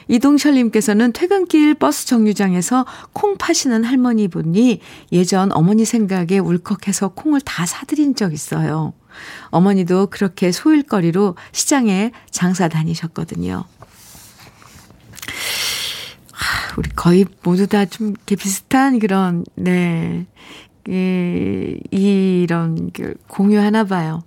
이동철님께서는 0.07 1.13
퇴근길 1.13 1.75
버스 1.75 2.07
정류장에서 2.07 2.85
콩 3.13 3.37
파시는 3.37 3.83
할머니 3.83 4.27
분이 4.27 4.79
예전 5.11 5.51
어머니 5.51 5.85
생각에 5.85 6.39
울컥해서 6.39 7.09
콩을 7.09 7.41
다 7.41 7.65
사드린 7.65 8.15
적 8.15 8.33
있어요. 8.33 8.93
어머니도 9.49 10.07
그렇게 10.07 10.51
소일거리로 10.51 11.35
시장에 11.51 12.11
장사 12.31 12.67
다니셨거든요. 12.67 13.65
우리 16.77 16.89
거의 16.91 17.25
모두 17.43 17.65
다 17.67 17.85
좀 17.85 18.09
이렇게 18.09 18.35
비슷한 18.35 18.99
그런, 18.99 19.43
네. 19.55 20.27
예, 20.89 21.77
이런 21.91 22.91
그 22.93 23.15
공유 23.27 23.59
하나 23.59 23.83
봐요. 23.83 24.23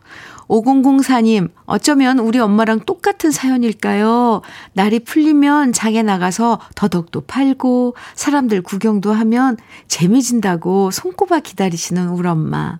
5004님, 0.51 1.49
어쩌면 1.65 2.19
우리 2.19 2.41
엄마랑 2.41 2.81
똑같은 2.81 3.31
사연일까요? 3.31 4.43
날이 4.73 4.99
풀리면 4.99 5.73
장에 5.73 6.03
나가서 6.03 6.61
더덕도 6.75 7.23
팔고 7.23 7.95
사람들 8.17 8.63
구경도 8.63 9.13
하면 9.13 9.57
재미진다고 9.87 10.91
손꼽아 10.91 11.41
기다리시는 11.41 12.09
우리 12.09 12.29
엄마. 12.29 12.79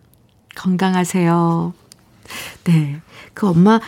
건강하세요. 0.57 1.73
네. 2.65 3.01
그 3.35 3.49
엄마, 3.49 3.81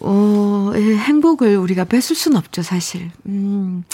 어, 0.00 0.72
예, 0.74 0.96
행복을 0.96 1.56
우리가 1.56 1.84
뺏을 1.84 2.16
순 2.16 2.34
없죠, 2.34 2.62
사실. 2.62 3.12
음. 3.26 3.84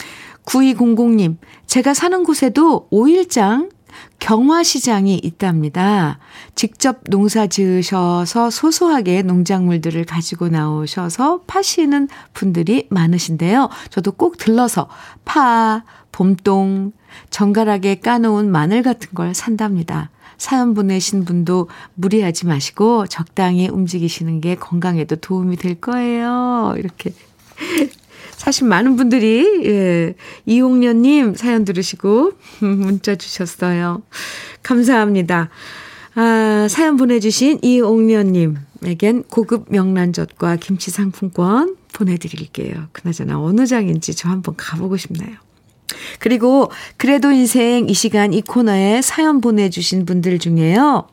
9200님, 0.47 1.37
제가 1.67 1.93
사는 1.93 2.25
곳에도 2.25 2.89
5일장 2.91 3.76
경화시장이 4.19 5.21
있답니다. 5.23 6.19
직접 6.55 7.01
농사 7.11 7.47
지으셔서 7.47 8.51
소소하게 8.51 9.23
농작물들을 9.23 10.05
가지고 10.05 10.49
나오셔서 10.49 11.43
파시는 11.47 12.09
분들이 12.33 12.87
많으신데요. 12.91 13.69
저도 13.91 14.13
꼭 14.13 14.39
들러서 14.39 14.89
파, 15.25 15.85
봄동, 16.13 16.93
정갈하게 17.31 17.97
까놓은 17.97 18.51
마늘 18.51 18.83
같은 18.83 19.11
걸 19.15 19.35
산답니다. 19.35 20.11
사연 20.39 20.75
보내신 20.75 21.25
분도 21.25 21.69
무리하지 21.95 22.47
마시고 22.47 23.07
적당히 23.07 23.69
움직이시는 23.69 24.41
게 24.41 24.55
건강에도 24.55 25.17
도움이 25.17 25.57
될 25.57 25.81
거예요. 25.81 26.75
이렇게 26.77 27.13
사실 28.37 28.67
많은 28.67 28.97
분들이, 28.97 29.65
예, 29.65 30.15
이홍련 30.45 31.03
님 31.03 31.35
사연 31.35 31.65
들으시고 31.65 32.33
문자 32.61 33.17
주셨어요. 33.17 34.03
감사합니다. 34.63 35.49
아, 36.15 36.67
사연 36.71 36.97
보내주신 36.97 37.61
이홍련님에겐 37.63 39.25
고급 39.29 39.67
명란젓과 39.69 40.57
김치 40.57 40.91
상품권 40.91 41.77
보내드릴게요. 41.93 42.89
그나저나 42.93 43.41
어느 43.41 43.67
장인지 43.67 44.15
저 44.15 44.29
한번 44.29 44.55
가보고 44.57 44.97
싶네요. 44.97 45.37
그리고 46.19 46.71
그래도 46.97 47.33
인생 47.33 47.89
이 47.89 47.95
시간 47.95 48.33
이 48.33 48.43
코너에 48.43 49.03
사연 49.03 49.41
보내주신 49.41 50.05
분들 50.05 50.39
중에요. 50.39 51.07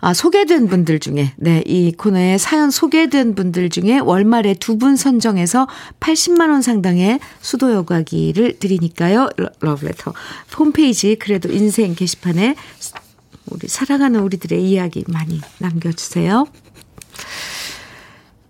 아, 0.00 0.14
소개된 0.14 0.68
분들 0.68 1.00
중에, 1.00 1.32
네, 1.36 1.62
이 1.66 1.92
코너에 1.92 2.38
사연 2.38 2.70
소개된 2.70 3.34
분들 3.34 3.70
중에 3.70 3.98
월말에 3.98 4.54
두 4.54 4.76
분 4.76 4.94
선정해서 4.96 5.66
80만원 6.00 6.60
상당의 6.60 7.18
수도 7.40 7.72
여과기를 7.72 8.58
드리니까요. 8.58 9.30
러브레터 9.60 10.12
홈페이지 10.58 11.16
그래도 11.16 11.50
인생 11.50 11.94
게시판에 11.94 12.54
우리 13.46 13.68
사랑하는 13.68 14.20
우리들의 14.20 14.62
이야기 14.62 15.04
많이 15.08 15.40
남겨주세요. 15.58 16.46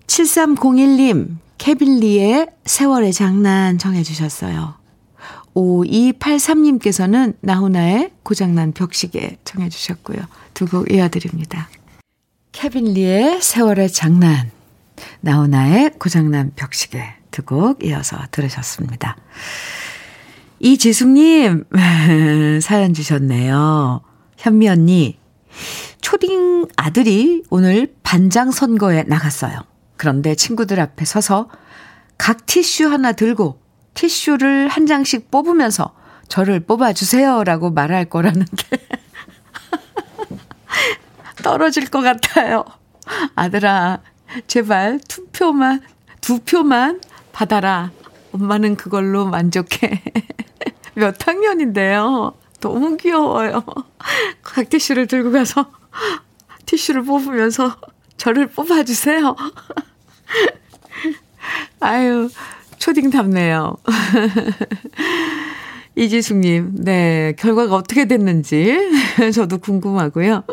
7301님, 0.06 1.37
케빌리의 1.59 2.48
세월의 2.64 3.12
장난 3.12 3.78
정해주셨어요. 3.78 4.86
5283님께서는 5.57 7.35
나훈아의 7.40 8.11
고장난 8.23 8.73
벽시계 8.73 9.38
정해주셨고요. 9.45 10.19
두 10.55 10.66
곡 10.66 10.90
이어드립니다. 10.92 11.69
케빈 12.53 12.92
리의 12.92 13.40
세월의 13.42 13.92
장난 13.92 14.51
나훈아의 15.21 15.92
고장난 15.99 16.53
벽시계 16.57 17.03
두 17.31 17.42
곡 17.42 17.85
이어서 17.85 18.19
들으셨습니다. 18.31 19.16
이지숙님, 20.59 21.64
사연 22.62 22.95
주셨네요. 22.95 24.01
현미 24.38 24.69
언니, 24.69 25.19
초딩 26.01 26.66
아들이 26.77 27.42
오늘 27.51 27.95
반장 28.03 28.51
선거에 28.51 29.03
나갔어요. 29.05 29.61
그런데 29.97 30.35
친구들 30.35 30.81
앞에 30.81 31.05
서서 31.05 31.49
각 32.16 32.47
티슈 32.47 32.88
하나 32.90 33.12
들고 33.12 33.61
티슈를 33.96 34.68
한 34.68 34.87
장씩 34.87 35.30
뽑으면서 35.30 35.94
저를 36.28 36.61
뽑아주세요 36.61 37.44
라고 37.44 37.70
말할 37.70 38.04
거라는데 38.04 38.46
떨어질 41.42 41.90
것 41.90 42.00
같아요. 42.00 42.64
아들아, 43.35 44.00
제발 44.48 45.00
투 45.06 45.26
표만, 45.26 45.80
두 46.20 46.40
표만 46.40 47.00
받아라. 47.32 47.92
엄마는 48.32 48.76
그걸로 48.76 49.26
만족해. 49.26 50.02
몇 50.94 51.26
학년인데요. 51.26 52.35
너무 52.61 52.96
귀여워요. 52.96 53.64
각 54.42 54.68
티슈를 54.68 55.06
들고 55.06 55.30
가서 55.30 55.70
티슈를 56.66 57.04
뽑으면서 57.04 57.76
저를 58.16 58.48
뽑아주세요. 58.48 59.37
아유, 61.80 62.28
초딩답네요. 62.87 63.77
이지숙님, 65.96 66.85
네, 66.85 67.35
결과가 67.37 67.75
어떻게 67.75 68.05
됐는지 68.05 68.79
저도 69.35 69.59
궁금하고요. 69.59 70.44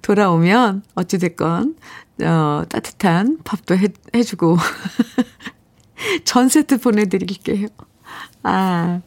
돌아오면 0.00 0.82
어찌됐건, 0.94 1.76
어, 2.22 2.62
따뜻한 2.70 3.40
밥도 3.44 3.76
해, 3.76 3.88
해주고, 4.14 4.56
전 6.24 6.48
세트 6.48 6.78
보내드릴게요. 6.78 7.66
아. 8.42 9.02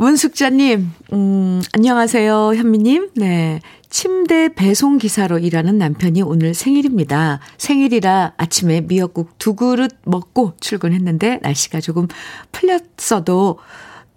문숙자님, 0.00 0.92
음, 1.12 1.60
안녕하세요, 1.72 2.54
현미님. 2.54 3.10
네. 3.16 3.60
침대 3.90 4.48
배송 4.54 4.96
기사로 4.96 5.40
일하는 5.40 5.76
남편이 5.76 6.22
오늘 6.22 6.54
생일입니다. 6.54 7.40
생일이라 7.56 8.34
아침에 8.36 8.82
미역국 8.82 9.36
두 9.38 9.56
그릇 9.56 9.90
먹고 10.04 10.52
출근했는데 10.60 11.40
날씨가 11.42 11.80
조금 11.80 12.06
풀렸어도 12.52 13.58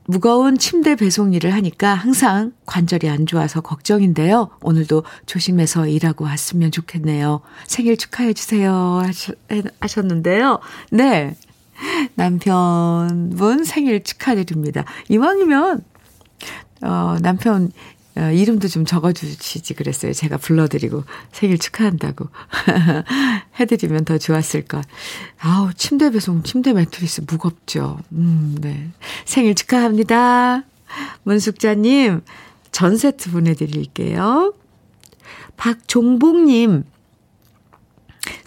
무거운 0.05 0.59
침대 0.59 0.95
배송 0.95 1.33
일을 1.33 1.51
하니까 1.55 1.95
항상 1.95 2.51
관절이 2.67 3.09
안 3.09 3.25
좋아서 3.25 3.61
걱정인데요. 3.61 4.51
오늘도 4.61 5.03
조심해서 5.25 5.87
일하고 5.87 6.25
왔으면 6.25 6.69
좋겠네요. 6.69 7.41
생일 7.65 7.97
축하해 7.97 8.33
주세요. 8.33 9.01
하셨는데요. 9.79 10.59
네. 10.91 11.35
남편분 12.15 13.63
생일 13.63 14.03
축하드립니다. 14.03 14.85
이왕이면, 15.09 15.83
어, 16.83 17.17
남편 17.21 17.71
어, 18.17 18.29
이름도 18.29 18.67
좀 18.67 18.85
적어주시지 18.85 19.73
그랬어요. 19.73 20.11
제가 20.11 20.37
불러드리고 20.37 21.03
생일 21.31 21.57
축하한다고 21.57 22.27
해드리면 23.59 24.03
더 24.03 24.17
좋았을 24.17 24.65
것. 24.65 24.83
아우 25.39 25.73
침대 25.73 26.11
배송, 26.11 26.43
침대 26.43 26.73
매트리스 26.73 27.21
무겁죠. 27.27 27.99
음, 28.11 28.57
네. 28.59 28.89
생일 29.25 29.55
축하합니다. 29.55 30.63
문숙자님 31.23 32.21
전 32.71 32.97
세트 32.97 33.31
보내드릴게요. 33.31 34.53
박종복님 35.55 36.83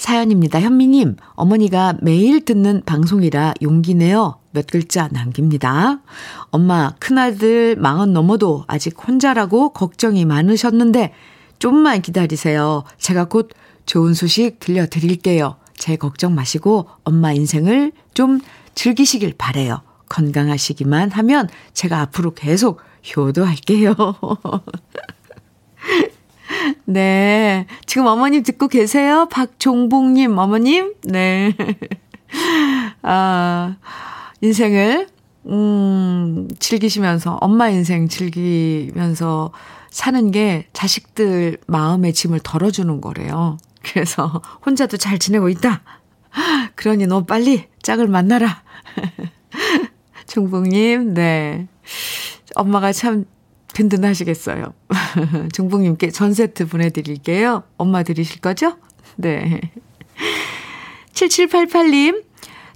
사연입니다. 0.05 0.61
현미님, 0.61 1.17
어머니가 1.33 1.95
매일 2.03 2.45
듣는 2.45 2.83
방송이라 2.85 3.55
용기 3.63 3.95
내어 3.95 4.39
몇 4.51 4.67
글자 4.67 5.09
남깁니다. 5.11 6.03
엄마, 6.51 6.93
큰아들 6.99 7.77
망은 7.77 8.13
넘어도 8.13 8.65
아직 8.67 8.95
혼자라고 9.03 9.71
걱정이 9.71 10.27
많으셨는데, 10.27 11.15
좀만 11.59 12.03
기다리세요. 12.03 12.85
제가 12.99 13.25
곧 13.31 13.49
좋은 13.87 14.13
소식 14.13 14.61
들려드릴게요. 14.61 15.57
제 15.79 15.97
걱정 15.97 16.35
마시고 16.35 16.87
엄마 17.05 17.33
인생을 17.33 17.93
좀 18.13 18.41
즐기시길 18.75 19.37
바래요. 19.39 19.81
건강하시기만 20.11 21.13
하면 21.13 21.49
제가 21.73 22.03
앞으로 22.03 22.35
계속 22.35 22.83
효도할게요. 23.17 23.95
네. 26.87 27.67
지금 27.87 28.07
어머님 28.07 28.43
듣고 28.43 28.69
계세요? 28.69 29.27
박종복님, 29.31 30.37
어머님? 30.37 30.95
네. 31.03 31.55
아, 33.03 33.77
인생을, 34.41 35.09
음, 35.47 36.49
즐기시면서, 36.59 37.39
엄마 37.41 37.69
인생 37.71 38.09
즐기면서 38.09 39.53
사는 39.91 40.31
게 40.31 40.67
자식들 40.73 41.59
마음의 41.67 42.13
짐을 42.13 42.41
덜어주는 42.43 43.01
거래요. 43.01 43.57
그래서 43.83 44.43
혼자도 44.67 44.97
잘 44.97 45.19
지내고 45.19 45.49
있다. 45.49 45.83
그러니 46.75 47.07
너 47.07 47.25
빨리 47.25 47.67
짝을 47.83 48.09
만나라. 48.09 48.63
종복님, 50.27 51.15
네. 51.15 51.69
엄마가 52.57 52.93
참 52.93 53.25
든든하시겠어요. 53.75 54.73
종복님께 55.53 56.11
전 56.11 56.33
세트 56.33 56.67
보내드릴게요. 56.67 57.65
엄마 57.77 58.03
드리실 58.03 58.41
거죠? 58.41 58.77
네. 59.17 59.61
7788님, 61.13 62.25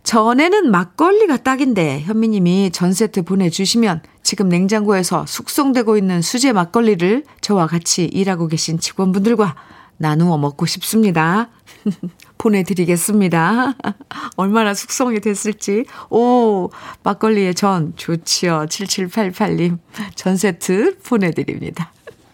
전에는 0.02 0.70
막걸리가 0.70 1.38
딱인데 1.38 2.00
현미님이 2.00 2.70
전 2.72 2.92
세트 2.92 3.22
보내주시면 3.22 4.02
지금 4.22 4.48
냉장고에서 4.48 5.26
숙성되고 5.26 5.96
있는 5.96 6.22
수제 6.22 6.52
막걸리를 6.52 7.24
저와 7.40 7.66
같이 7.66 8.04
일하고 8.04 8.46
계신 8.46 8.78
직원분들과 8.78 9.54
나누어 9.96 10.38
먹고 10.38 10.66
싶습니다. 10.66 11.50
보내드리겠습니다. 12.38 13.74
얼마나 14.36 14.74
숙성이 14.74 15.20
됐을지. 15.20 15.84
오, 16.10 16.70
막걸리의 17.02 17.54
전 17.54 17.92
좋지요. 17.96 18.66
7788님 18.68 19.78
전 20.14 20.36
세트 20.36 20.98
보내드립니다. 21.04 21.92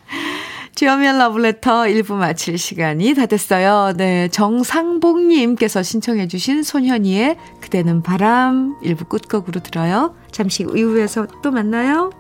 주여미의 0.75 1.19
러브레터 1.19 1.83
1부 1.85 2.15
마칠 2.15 2.59
시간이 2.59 3.15
다 3.15 3.27
됐어요. 3.27 3.95
네, 3.97 4.29
정상복님께서 4.29 5.83
신청해 5.83 6.27
주신 6.27 6.63
손현이의 6.63 7.37
그대는 7.61 8.03
바람 8.03 8.79
1부 8.83 9.09
끝곡으로 9.09 9.61
들어요. 9.63 10.17
잠시 10.33 10.65
이후에서 10.65 11.27
또 11.43 11.53
만나요. 11.53 12.11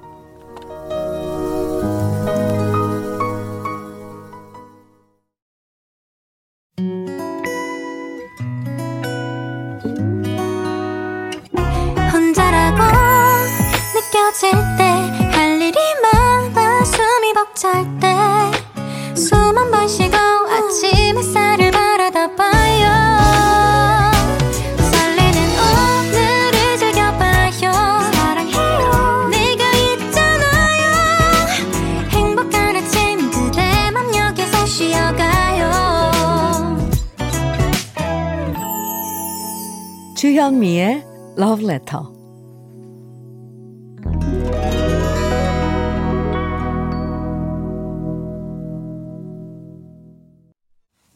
Love 41.38 41.64
Letter 41.64 42.14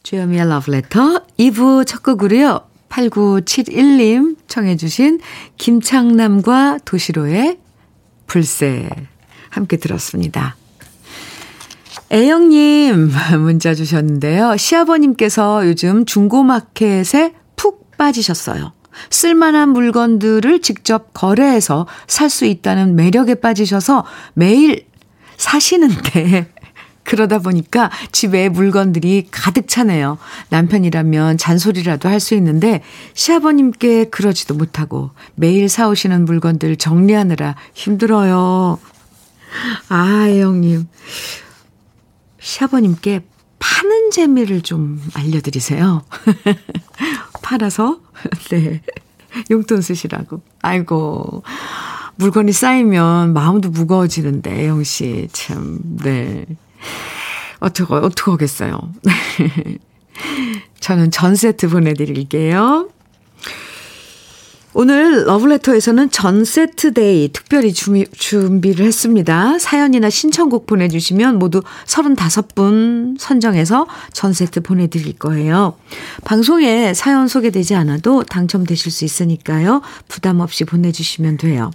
주현미의 0.09 0.49
러브레터 0.49 1.27
2부 1.39 1.87
첫 1.87 2.03
곡으로요. 2.03 2.63
8971님 2.89 4.37
청해 4.47 4.77
주신 4.77 5.21
김창남과 5.59 6.79
도시로의 6.87 7.59
불새 8.27 8.89
함께 9.51 9.77
들었습니다. 9.77 10.57
애영님 12.11 13.11
문자 13.41 13.75
주셨는데요. 13.75 14.57
시아버님께서 14.57 15.67
요즘 15.67 16.07
중고마켓에 16.07 17.35
푹 17.57 17.91
빠지셨어요. 17.99 18.78
쓸만한 19.11 19.71
물건들을 19.71 20.61
직접 20.63 21.13
거래해서 21.15 21.87
살 22.07 22.29
수 22.31 22.45
있다는 22.45 22.95
매력에 22.95 23.37
빠지셔서 23.37 24.05
매일 24.35 24.87
사시는데 25.39 26.53
그러다 27.05 27.39
보니까 27.39 27.91
집에 28.13 28.51
물건들이 28.51 29.29
가득 29.31 29.67
차네요. 29.67 30.19
남편이라면 30.51 31.39
잔소리라도 31.39 32.09
할 32.09 32.21
수 32.21 32.35
있는데 32.35 32.83
시아버님께 33.15 34.07
그러지도 34.11 34.53
못하고 34.55 35.11
매일 35.35 35.71
사오시는 35.71 36.27
물건들 36.27 36.77
정리하느라 36.77 37.57
힘들어요. 37.73 38.79
아, 39.89 40.27
형님. 40.29 40.87
시아버님께 42.41 43.25
파는 43.59 44.11
재미를 44.11 44.61
좀 44.61 45.03
알려드리세요. 45.15 46.05
팔아서, 47.49 47.99
네. 48.51 48.83
용돈 49.51 49.81
쓰시라고. 49.81 50.43
아이고. 50.61 51.43
물건이 52.17 52.53
쌓이면 52.53 53.33
마음도 53.33 53.71
무거워지는데, 53.71 54.67
영 54.69 54.85
씨. 54.85 55.29
참, 55.33 55.79
네. 56.03 56.45
어떡, 57.61 57.93
어떡하겠어요. 57.93 58.79
저는 60.81 61.11
전 61.11 61.37
세트 61.37 61.71
보내 61.71 61.95
드릴게요. 61.95 62.91
오늘 64.81 65.25
러브레터에서는 65.25 66.13
전 66.13 66.45
세트 66.45 66.93
데이 66.93 67.31
특별히 67.33 67.73
준비, 67.73 68.07
준비를 68.13 68.87
했습니다. 68.87 69.59
사연이나 69.59 70.09
신청곡 70.09 70.67
보내주시면 70.67 71.41
모두 71.41 71.63
35분 71.85 73.19
선정해서 73.19 73.89
전 74.13 74.33
세트 74.33 74.61
보내드릴 74.61 75.19
거예요. 75.19 75.75
방송에 76.25 76.95
사연 76.95 77.27
소개되지 77.27 77.75
않아도 77.75 78.23
당첨되실 78.23 78.93
수 78.93 79.05
있으니까요. 79.05 79.83
부담 80.07 80.39
없이 80.39 80.63
보내주시면 80.63 81.39
돼요. 81.39 81.73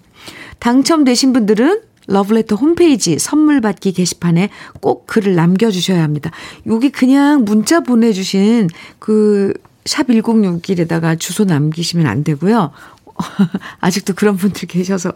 당첨되신 0.60 1.34
분들은 1.34 1.82
러브레터 2.08 2.56
홈페이지 2.56 3.20
선물 3.20 3.60
받기 3.60 3.92
게시판에 3.92 4.48
꼭 4.80 5.08
글을 5.08 5.36
남겨주셔야 5.36 6.02
합니다. 6.02 6.32
여기 6.68 6.90
그냥 6.90 7.44
문자 7.44 7.82
보내주신 7.82 8.70
그, 9.00 9.52
샵 9.86 10.08
1061에다가 10.08 11.20
주소 11.20 11.44
남기시면 11.44 12.08
안 12.08 12.24
되고요. 12.24 12.72
아직도 13.80 14.14
그런 14.14 14.38
분들 14.38 14.68
계셔서 14.68 15.14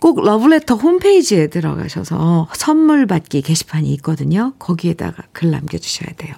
꼭 0.00 0.24
러브레터 0.24 0.74
홈페이지에 0.74 1.46
들어가셔서 1.46 2.48
선물 2.54 3.06
받기 3.06 3.42
게시판이 3.42 3.92
있거든요. 3.94 4.52
거기에다가 4.58 5.22
글 5.32 5.50
남겨주셔야 5.50 6.10
돼요. 6.16 6.34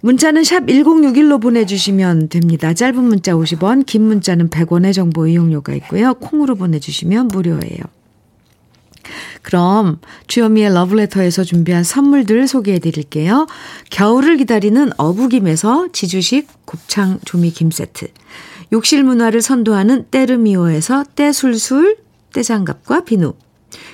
문자는 0.00 0.44
샵 0.44 0.66
1061로 0.66 1.42
보내주시면 1.42 2.28
됩니다. 2.28 2.72
짧은 2.72 3.02
문자 3.02 3.32
50원, 3.32 3.84
긴 3.84 4.02
문자는 4.02 4.50
100원의 4.50 4.94
정보 4.94 5.26
이용료가 5.26 5.74
있고요. 5.74 6.14
콩으로 6.14 6.54
보내주시면 6.54 7.28
무료예요. 7.28 7.82
그럼 9.42 10.00
주현미의 10.26 10.74
러브레터에서 10.74 11.44
준비한 11.44 11.84
선물들 11.84 12.48
소개해 12.48 12.78
드릴게요. 12.78 13.46
겨울을 13.90 14.38
기다리는 14.38 14.90
어부김에서 14.96 15.88
지주식 15.92 16.48
곱창 16.64 17.18
조미 17.24 17.50
김 17.50 17.70
세트. 17.70 18.08
욕실 18.72 19.04
문화를 19.04 19.42
선도하는 19.42 20.06
때르미오에서 20.10 21.04
때술술 21.14 21.98
때장갑과 22.32 23.04
비누. 23.04 23.34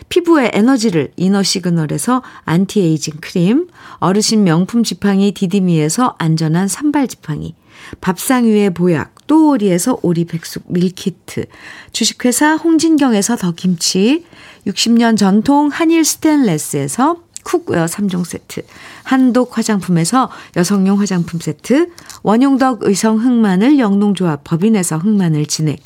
피부의 0.09 0.51
에너지를 0.53 1.13
이너 1.17 1.43
시그널에서 1.43 2.23
안티에이징 2.45 3.15
크림, 3.21 3.69
어르신 3.99 4.45
명품 4.45 4.83
지팡이 4.83 5.33
디디미에서 5.33 6.17
안전한 6.19 6.69
삼발 6.69 7.09
지팡이, 7.09 7.55
밥상 8.01 8.45
위의 8.45 8.73
보약 8.75 9.27
또오리에서 9.27 9.99
오리 10.03 10.25
백숙 10.25 10.65
밀키트, 10.69 11.47
주식회사 11.93 12.57
홍진경에서 12.57 13.37
더 13.37 13.53
김치, 13.53 14.25
60년 14.67 15.17
전통 15.17 15.69
한일 15.69 16.05
스텐레스에서 16.05 17.17
쿡웨어 17.45 17.87
3종 17.87 18.25
세트, 18.25 18.63
한독 19.03 19.57
화장품에서 19.57 20.31
여성용 20.57 21.01
화장품 21.01 21.41
세트, 21.41 21.91
원용덕 22.23 22.83
의성 22.83 23.19
흑마늘 23.19 23.79
영농조합 23.79 24.45
법인에서 24.45 24.99
흑마늘 24.99 25.47
진액, 25.47 25.83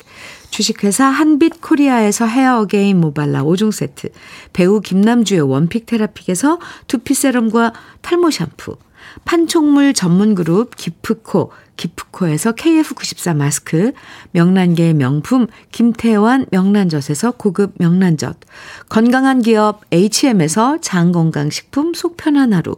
주식회사 0.49 1.05
한빛 1.05 1.61
코리아에서 1.61 2.25
헤어 2.25 2.61
어게인 2.61 2.99
모발라 2.99 3.43
5종 3.43 3.71
세트, 3.71 4.09
배우 4.53 4.81
김남주의 4.81 5.41
원픽 5.41 5.85
테라픽에서 5.85 6.59
두피 6.87 7.13
세럼과 7.13 7.73
탈모 8.01 8.31
샴푸, 8.31 8.77
판촉물 9.25 9.93
전문 9.93 10.35
그룹 10.35 10.75
기프코, 10.75 11.51
기프코에서 11.75 12.53
KF94 12.53 13.35
마스크, 13.35 13.91
명란계의 14.31 14.93
명품 14.93 15.47
김태환 15.71 16.45
명란젓에서 16.51 17.31
고급 17.31 17.73
명란젓, 17.77 18.37
건강한 18.89 19.41
기업 19.41 19.81
H&M에서 19.91 20.79
장건강식품 20.81 21.93
속편한 21.93 22.53
하루, 22.53 22.75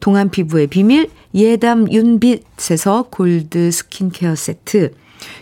동안 0.00 0.30
피부의 0.30 0.66
비밀 0.66 1.10
예담 1.34 1.90
윤빛에서 1.90 3.08
골드 3.10 3.70
스킨케어 3.70 4.34
세트, 4.34 4.94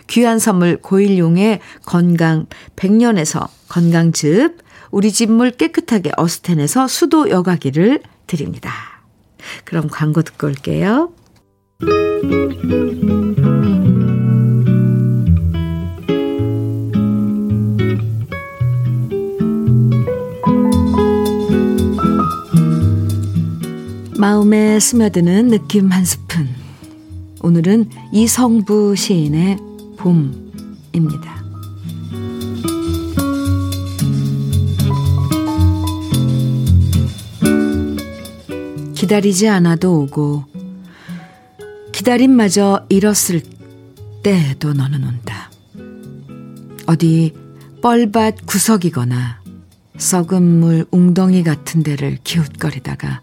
귀한 0.07 0.39
선물 0.39 0.77
고일용의 0.77 1.59
건강 1.85 2.45
100년에서 2.75 3.49
건강즙, 3.67 4.57
우리 4.91 5.11
집 5.11 5.29
물 5.29 5.51
깨끗하게 5.51 6.11
어스텐에서 6.17 6.87
수도 6.87 7.29
여과기를 7.29 8.01
드립니다. 8.27 8.90
그럼 9.65 9.87
광고 9.89 10.21
듣고 10.21 10.47
올게요. 10.47 11.13
마음에 24.17 24.79
스며드는 24.79 25.47
느낌 25.47 25.91
한 25.91 26.05
스푼. 26.05 26.47
오늘은 27.41 27.89
이성부 28.11 28.95
시인의 28.95 29.57
봄입니다. 29.97 31.40
기다리지 39.11 39.49
않아도 39.49 40.03
오고 40.03 40.45
기다림마저 41.91 42.85
잃었을 42.87 43.41
때도 44.23 44.71
너는 44.71 45.03
온다. 45.03 45.51
어디 46.87 47.33
뻘밭 47.81 48.45
구석이거나 48.45 49.41
썩은 49.97 50.41
물 50.41 50.85
웅덩이 50.91 51.43
같은 51.43 51.83
데를 51.83 52.19
기웃거리다가 52.23 53.21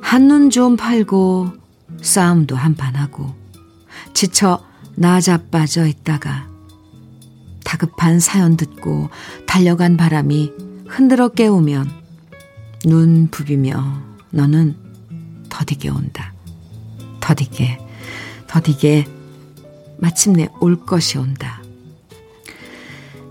한눈 0.00 0.48
좀 0.48 0.78
팔고 0.78 1.52
싸움도 2.00 2.56
한판 2.56 2.96
하고 2.96 3.34
지쳐 4.14 4.64
나자빠져 4.94 5.86
있다가 5.86 6.48
다급한 7.62 8.20
사연 8.20 8.56
듣고 8.56 9.10
달려간 9.46 9.98
바람이 9.98 10.50
흔들어 10.86 11.28
깨우면 11.28 11.90
눈 12.86 13.28
부비며 13.30 14.07
너는 14.30 14.76
더디게 15.48 15.88
온다. 15.88 16.32
더디게, 17.20 17.78
더디게 18.46 19.06
마침내 19.98 20.48
올 20.60 20.84
것이 20.84 21.18
온다. 21.18 21.62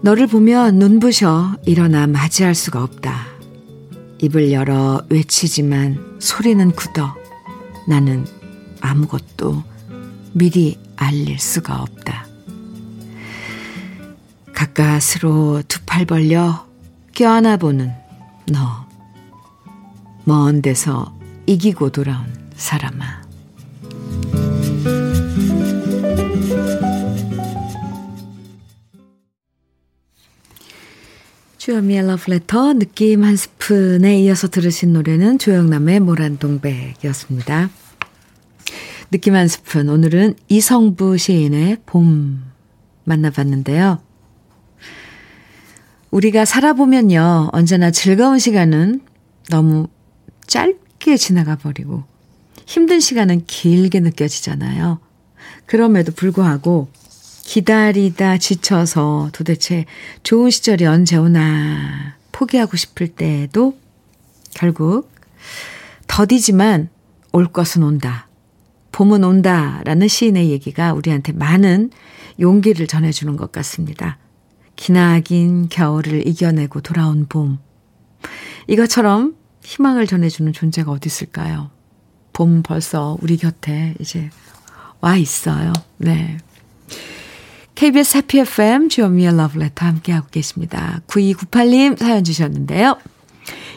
너를 0.01 0.27
보면 0.27 0.77
눈부셔 0.77 1.57
일어나 1.65 2.07
맞이할 2.07 2.53
수가 2.55 2.83
없다. 2.83 3.25
입을 4.19 4.51
열어 4.51 5.01
외치지만 5.09 6.17
소리는 6.19 6.71
굳어 6.71 7.15
나는 7.87 8.25
아무것도 8.81 9.63
미리 10.33 10.79
알릴 10.95 11.39
수가 11.39 11.81
없다. 11.81 12.27
가까스로 14.53 15.61
두 15.67 15.81
팔 15.85 16.05
벌려 16.05 16.67
껴안아 17.13 17.57
보는 17.57 17.91
너. 18.51 18.86
먼 20.27 20.61
데서 20.61 21.17
이기고 21.45 21.91
돌아온 21.91 22.25
사람아. 22.53 23.21
주현미의 31.57 32.07
러브레터 32.07 32.73
느낌 32.73 33.23
한 33.23 33.37
스푼에 33.37 34.19
이어서 34.19 34.49
들으신 34.49 34.91
노래는 34.91 35.39
조영남의 35.39 36.01
모란동백이었습니다. 36.01 37.69
느낌 39.11 39.33
한 39.33 39.47
스푼 39.47 39.87
오늘은 39.87 40.35
이성부 40.49 41.17
시인의 41.17 41.77
봄 41.85 42.43
만나봤는데요. 43.05 44.01
우리가 46.11 46.43
살아보면요 46.43 47.51
언제나 47.53 47.91
즐거운 47.91 48.39
시간은 48.39 48.99
너무 49.49 49.87
짧게 50.47 51.17
지나가 51.17 51.55
버리고 51.55 52.03
힘든 52.65 52.99
시간은 52.99 53.45
길게 53.45 53.99
느껴지잖아요. 53.99 54.99
그럼에도 55.65 56.11
불구하고 56.11 56.89
기다리다 57.43 58.37
지쳐서 58.37 59.29
도대체 59.31 59.85
좋은 60.23 60.49
시절이 60.49 60.85
언제 60.85 61.15
오나 61.15 62.17
포기하고 62.33 62.75
싶을 62.75 63.07
때에도 63.07 63.77
결국 64.53 65.09
더디지만 66.07 66.89
올 67.31 67.45
것은 67.45 67.83
온다. 67.83 68.27
봄은 68.91 69.23
온다. 69.23 69.81
라는 69.85 70.07
시인의 70.07 70.49
얘기가 70.49 70.93
우리한테 70.93 71.31
많은 71.31 71.91
용기를 72.39 72.87
전해주는 72.87 73.37
것 73.37 73.51
같습니다. 73.51 74.17
기나긴 74.75 75.69
겨울을 75.69 76.27
이겨내고 76.27 76.81
돌아온 76.81 77.27
봄. 77.27 77.59
이것처럼 78.67 79.36
희망을 79.67 80.07
전해주는 80.07 80.53
존재가 80.53 80.91
어디 80.93 81.07
있을까요? 81.07 81.69
봄 82.31 82.63
벌써 82.63 83.17
우리 83.21 83.35
곁에 83.35 83.95
이제 83.99 84.29
와 85.01 85.17
있어요. 85.17 85.73
네. 85.97 86.37
KBS 87.75 88.17
해피 88.17 88.39
FM 88.39 88.87
주현미의 88.87 89.35
러브레터 89.35 89.85
함께하고 89.85 90.27
계십니다. 90.31 91.01
9298님 91.07 91.99
사연 91.99 92.23
주셨는데요. 92.23 92.97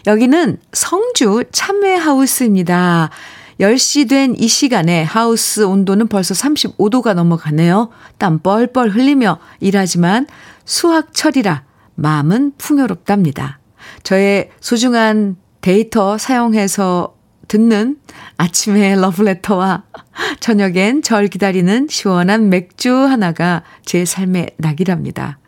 여기는 0.06 0.58
성주 0.72 1.46
참외하우스입니다. 1.50 3.10
10시 3.58 4.08
된 4.08 4.36
이 4.38 4.46
시간에 4.46 5.02
하우스 5.02 5.62
온도는 5.62 6.06
벌써 6.06 6.34
35도가 6.34 7.14
넘어가네요. 7.14 7.90
땀 8.16 8.38
뻘뻘 8.38 8.90
흘리며 8.90 9.40
일하지만 9.58 10.28
수학철이라 10.64 11.64
마음은 11.96 12.52
풍요롭답니다. 12.58 13.58
저의 14.04 14.50
소중한 14.60 15.36
데이터 15.60 16.18
사용해서 16.18 17.16
듣는 17.48 17.96
아침의 18.36 19.00
러브레터와 19.00 19.82
저녁엔 20.40 21.02
절 21.02 21.26
기다리는 21.26 21.88
시원한 21.90 22.48
맥주 22.48 22.94
하나가 22.94 23.62
제 23.84 24.04
삶의 24.04 24.52
낙이랍니다. 24.56 25.38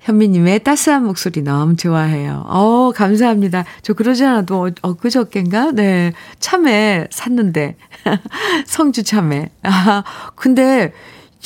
현미님의 0.00 0.64
따스한 0.64 1.04
목소리 1.04 1.42
너무 1.42 1.76
좋아해요. 1.76 2.44
어, 2.46 2.92
감사합니다. 2.94 3.64
저 3.82 3.92
그러지 3.92 4.24
않아도 4.24 4.70
엊그저께인가? 4.80 5.72
네. 5.72 6.12
참외 6.40 7.08
샀는데. 7.10 7.76
성주 8.66 9.02
참외. 9.02 9.50
아, 9.64 10.04
근데, 10.34 10.92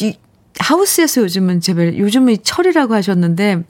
이, 0.00 0.16
하우스에서 0.60 1.22
요즘은 1.22 1.60
제발, 1.60 1.98
요즘은 1.98 2.36
철이라고 2.44 2.94
하셨는데, 2.94 3.64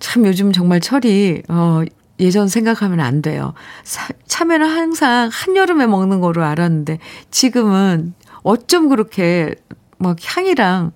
참 0.00 0.26
요즘 0.26 0.52
정말 0.52 0.80
철이, 0.80 1.42
어, 1.48 1.82
예전 2.20 2.48
생각하면 2.48 3.00
안 3.00 3.22
돼요. 3.22 3.54
사, 3.84 4.08
참외는 4.26 4.66
항상 4.66 5.28
한여름에 5.32 5.86
먹는 5.86 6.20
거로 6.20 6.44
알았는데, 6.44 6.98
지금은 7.30 8.14
어쩜 8.42 8.88
그렇게 8.88 9.54
막 9.98 10.16
향이랑 10.22 10.92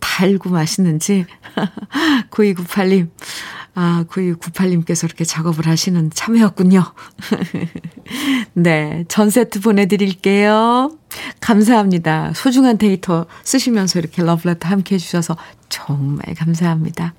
달고 0.00 0.50
맛있는지 0.50 1.24
9298님 2.30 3.10
아 3.74 4.04
9298님께서 4.08 5.04
이렇게 5.04 5.24
작업을 5.24 5.66
하시는 5.66 6.10
참여였군요. 6.14 6.84
네, 8.54 9.04
전 9.08 9.30
세트 9.30 9.60
보내드릴게요. 9.60 10.96
감사합니다. 11.40 12.32
소중한 12.34 12.78
데이터 12.78 13.26
쓰시면서 13.42 13.98
이렇게 13.98 14.22
러브레터 14.22 14.68
함께 14.68 14.94
해주셔서 14.94 15.36
정말 15.68 16.34
감사합니다. 16.36 17.14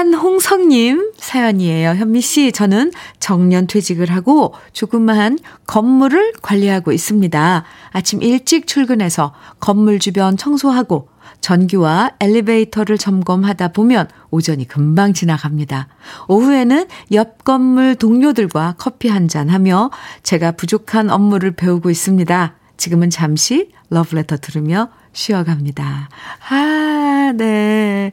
한홍성님 0.00 1.12
사연이에요. 1.18 1.90
현미 1.90 2.22
씨, 2.22 2.52
저는 2.52 2.90
정년 3.18 3.66
퇴직을 3.66 4.10
하고 4.10 4.54
조그마한 4.72 5.38
건물을 5.66 6.32
관리하고 6.40 6.92
있습니다. 6.92 7.64
아침 7.90 8.22
일찍 8.22 8.66
출근해서 8.66 9.34
건물 9.60 9.98
주변 9.98 10.38
청소하고 10.38 11.08
전기와 11.42 12.12
엘리베이터를 12.18 12.96
점검하다 12.96 13.72
보면 13.72 14.08
오전이 14.30 14.66
금방 14.68 15.12
지나갑니다. 15.12 15.88
오후에는 16.28 16.86
옆 17.12 17.44
건물 17.44 17.94
동료들과 17.94 18.76
커피 18.78 19.08
한 19.08 19.28
잔 19.28 19.50
하며 19.50 19.90
제가 20.22 20.52
부족한 20.52 21.10
업무를 21.10 21.50
배우고 21.50 21.90
있습니다. 21.90 22.54
지금은 22.80 23.10
잠시 23.10 23.70
러브레터 23.90 24.38
들으며 24.38 24.88
쉬어갑니다. 25.12 26.08
아, 26.48 27.32
네. 27.36 28.12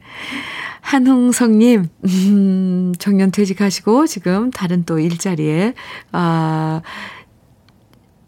한홍성님, 0.82 1.88
음, 2.04 2.92
정년 2.98 3.30
퇴직하시고 3.30 4.06
지금 4.06 4.50
다른 4.50 4.84
또 4.84 4.98
일자리에, 4.98 5.72
아, 6.12 6.82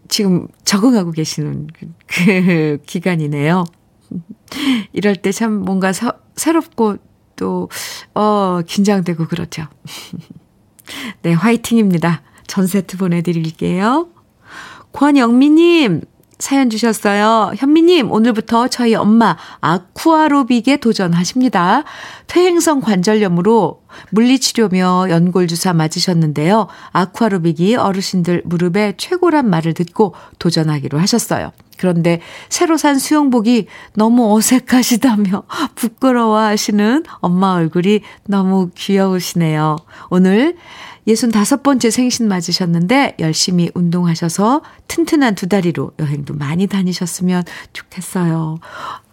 지금 0.09 0.49
적응하고 0.65 1.11
계시는 1.13 1.67
그, 1.75 1.87
그 2.07 2.79
기간이네요. 2.87 3.65
이럴 4.95 5.17
때 5.17 5.33
참 5.33 5.53
뭔가 5.53 5.93
서, 5.93 6.15
새롭고 6.37 6.97
또, 7.37 7.69
어, 8.15 8.61
긴장되고 8.67 9.27
그렇죠. 9.29 9.67
네, 11.21 11.35
화이팅입니다. 11.35 12.23
전 12.47 12.67
세트 12.67 12.97
보내드릴게요. 12.97 14.09
권영미님, 14.93 16.01
사연 16.41 16.71
주셨어요. 16.71 17.53
현미님, 17.57 18.11
오늘부터 18.11 18.69
저희 18.69 18.95
엄마 18.95 19.37
아쿠아로빅에 19.61 20.79
도전하십니다. 20.79 21.85
퇴행성 22.27 22.81
관절염으로 22.81 23.83
물리치료며 24.11 25.07
연골주사 25.11 25.75
맞으셨는데요. 25.75 26.67
아쿠아로빅이 26.93 27.77
어르신들 27.77 28.43
무릎에 28.47 28.95
최고란 28.97 29.51
말을 29.51 29.75
듣고 29.75 30.15
도전하기로 30.39 30.99
하셨어요. 30.99 31.53
그런데 31.77 32.21
새로 32.49 32.77
산 32.77 32.99
수영복이 32.99 33.67
너무 33.95 34.37
어색하시다며 34.37 35.45
부끄러워 35.77 36.39
하시는 36.39 37.05
엄마 37.21 37.53
얼굴이 37.55 38.01
너무 38.27 38.71
귀여우시네요. 38.75 39.77
오늘 40.11 40.57
65번째 41.07 41.91
생신 41.91 42.29
맞으셨는데 42.29 43.17
열심히 43.19 43.71
운동하셔서 43.75 44.63
튼튼한 44.89 45.35
두 45.35 45.49
다리로 45.49 45.93
여행도 45.99 46.35
많이 46.35 46.67
다니셨으면 46.67 47.45
좋겠어요. 47.73 48.59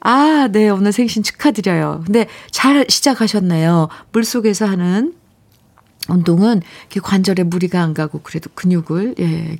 아, 0.01 0.49
네. 0.51 0.69
오늘 0.69 0.91
생신 0.91 1.23
축하드려요. 1.23 2.03
근데 2.05 2.27
잘 2.51 2.85
시작하셨네요. 2.87 3.89
물 4.11 4.23
속에서 4.23 4.65
하는 4.65 5.13
운동은 6.09 6.61
관절에 7.01 7.43
무리가 7.43 7.81
안 7.81 7.93
가고 7.93 8.21
그래도 8.21 8.49
근육을 8.53 9.15
예, 9.19 9.57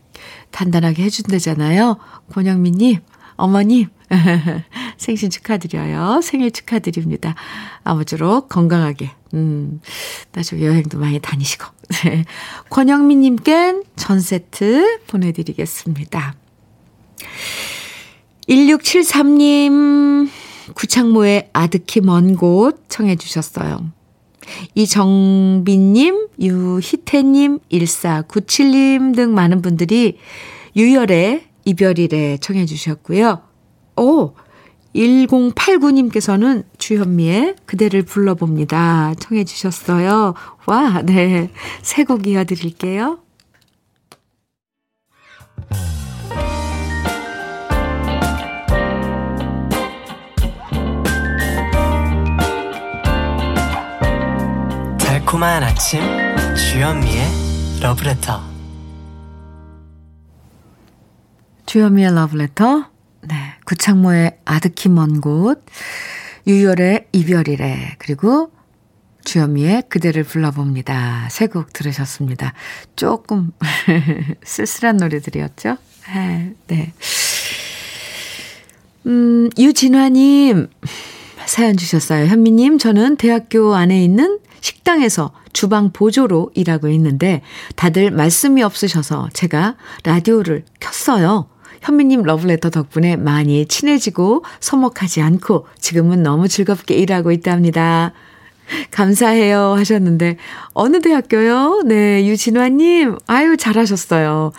단단하게 0.52 1.04
해준다잖아요. 1.04 1.98
권영민님, 2.32 3.00
어머님, 3.36 3.88
생신 4.98 5.30
축하드려요. 5.30 6.22
생일 6.22 6.52
축하드립니다. 6.52 7.36
아무쪼록 7.84 8.50
건강하게, 8.50 9.12
음, 9.34 9.82
나중에 10.32 10.66
여행도 10.66 10.98
많이 11.00 11.20
다니시고. 11.20 11.77
네. 12.04 12.26
권영민님께 12.70 13.82
전 13.96 14.20
세트 14.20 15.00
보내드리겠습니다. 15.08 16.36
1673님, 18.48 20.30
구창모의 20.74 21.50
아득히 21.54 22.02
먼 22.02 22.36
곳 22.36 22.84
청해주셨어요. 22.90 23.92
이정빈님, 24.76 26.28
유희태님, 26.40 27.60
1497님 27.72 29.16
등 29.16 29.34
많은 29.34 29.62
분들이 29.62 30.18
유열의 30.76 31.44
이별이래 31.66 32.38
청해 32.38 32.66
주셨고요. 32.66 33.42
오, 33.98 34.34
1089님께서는 34.98 36.64
주현미의 36.78 37.56
그대를 37.66 38.04
불러봅니다. 38.04 39.14
청해 39.20 39.44
주셨어요. 39.46 40.34
와, 40.66 41.02
네. 41.04 41.50
새 41.82 42.04
곡 42.04 42.26
이어드릴게요. 42.28 43.20
달콤한 55.00 55.64
아침 55.64 56.02
주현미의 56.56 57.26
러브레터 57.82 58.42
주현미의 61.66 62.14
러브레터 62.16 62.97
네 63.28 63.36
구창모의 63.66 64.38
아득히 64.46 64.90
먼 64.90 65.22
곳 65.22 65.64
유열의 66.46 67.08
이별이래 67.12 67.96
그리고 68.00 68.52
주현미의 69.26 69.84
그대를 69.90 70.24
불러봅니다. 70.24 71.28
세 71.30 71.48
곡 71.48 71.74
들으셨습니다. 71.74 72.54
조금 72.96 73.52
쓸쓸한 74.44 74.96
노래들이었죠? 74.98 75.76
네. 76.14 76.54
네. 76.68 76.94
음, 79.06 79.50
유진화님 79.58 80.68
사연 81.46 81.78
주셨어요. 81.78 82.28
현미님, 82.28 82.78
저는 82.78 83.16
대학교 83.18 83.74
안에 83.76 84.04
있는 84.04 84.40
식당에서 84.62 85.34
주방 85.54 85.92
보조로 85.92 86.52
일하고 86.56 86.88
있는데 86.90 87.42
다들 87.76 88.12
말씀이 88.12 88.62
없으셔서 88.64 89.30
제가 89.34 89.76
라디오를 90.04 90.66
켰어요. 90.80 91.50
현미님 91.82 92.24
러브레터 92.24 92.70
덕분에 92.70 93.16
많이 93.16 93.66
친해지고 93.66 94.44
서먹하지 94.60 95.22
않고 95.22 95.68
지금은 95.80 96.24
너무 96.24 96.48
즐겁게 96.48 96.96
일하고 96.96 97.32
있답니다. 97.32 98.14
감사해요 98.92 99.76
하셨는데 99.76 100.38
어느 100.74 101.00
대학교요? 101.02 101.84
네, 101.86 102.26
유진화님. 102.28 103.18
아유, 103.28 103.56
잘하셨어요. 103.58 104.52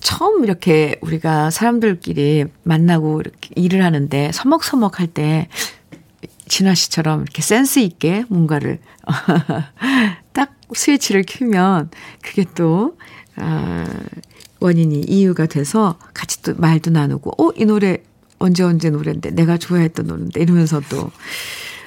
처음 0.00 0.44
이렇게 0.44 0.96
우리가 1.00 1.50
사람들끼리 1.50 2.44
만나고 2.62 3.20
이렇게 3.20 3.50
일을 3.56 3.82
하는데 3.84 4.30
서먹서먹 4.32 5.00
할 5.00 5.08
때 5.08 5.48
진아 6.48 6.74
씨처럼 6.74 7.22
이렇게 7.22 7.42
센스 7.42 7.80
있게 7.80 8.24
뭔가를 8.28 8.78
딱 10.32 10.54
스위치를 10.72 11.24
켜면 11.26 11.90
그게 12.22 12.44
또, 12.54 12.96
아, 13.36 13.84
원인이 14.60 15.00
이유가 15.08 15.46
돼서 15.46 15.98
같이 16.14 16.42
또 16.42 16.54
말도 16.56 16.90
나누고, 16.90 17.42
어, 17.42 17.52
이 17.56 17.64
노래 17.64 17.98
언제 18.38 18.62
언제 18.62 18.90
노래인데 18.90 19.30
내가 19.30 19.56
좋아했던 19.56 20.06
노래인데 20.06 20.40
이러면서 20.40 20.80
또 20.88 21.10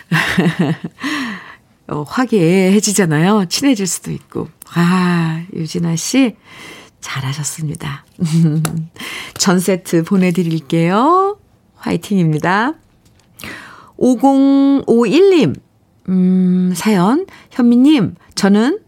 어, 1.88 2.04
화기애애해지잖아요. 2.04 3.46
친해질 3.50 3.88
수도 3.88 4.12
있고. 4.12 4.48
아, 4.74 5.44
유진아 5.54 5.96
씨, 5.96 6.36
잘하셨습니다. 7.02 8.06
전 9.38 9.60
세트 9.60 10.04
보내 10.04 10.32
드릴게요. 10.32 11.40
화이팅입니다. 11.76 12.74
5051님, 13.98 15.56
음, 16.10 16.74
사연. 16.76 17.26
현미 17.52 17.78
님, 17.78 18.16
저는 18.36 18.80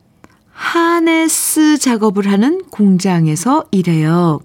하네스 0.61 1.79
작업을 1.79 2.31
하는 2.31 2.61
공장에서 2.69 3.65
일해요. 3.71 4.39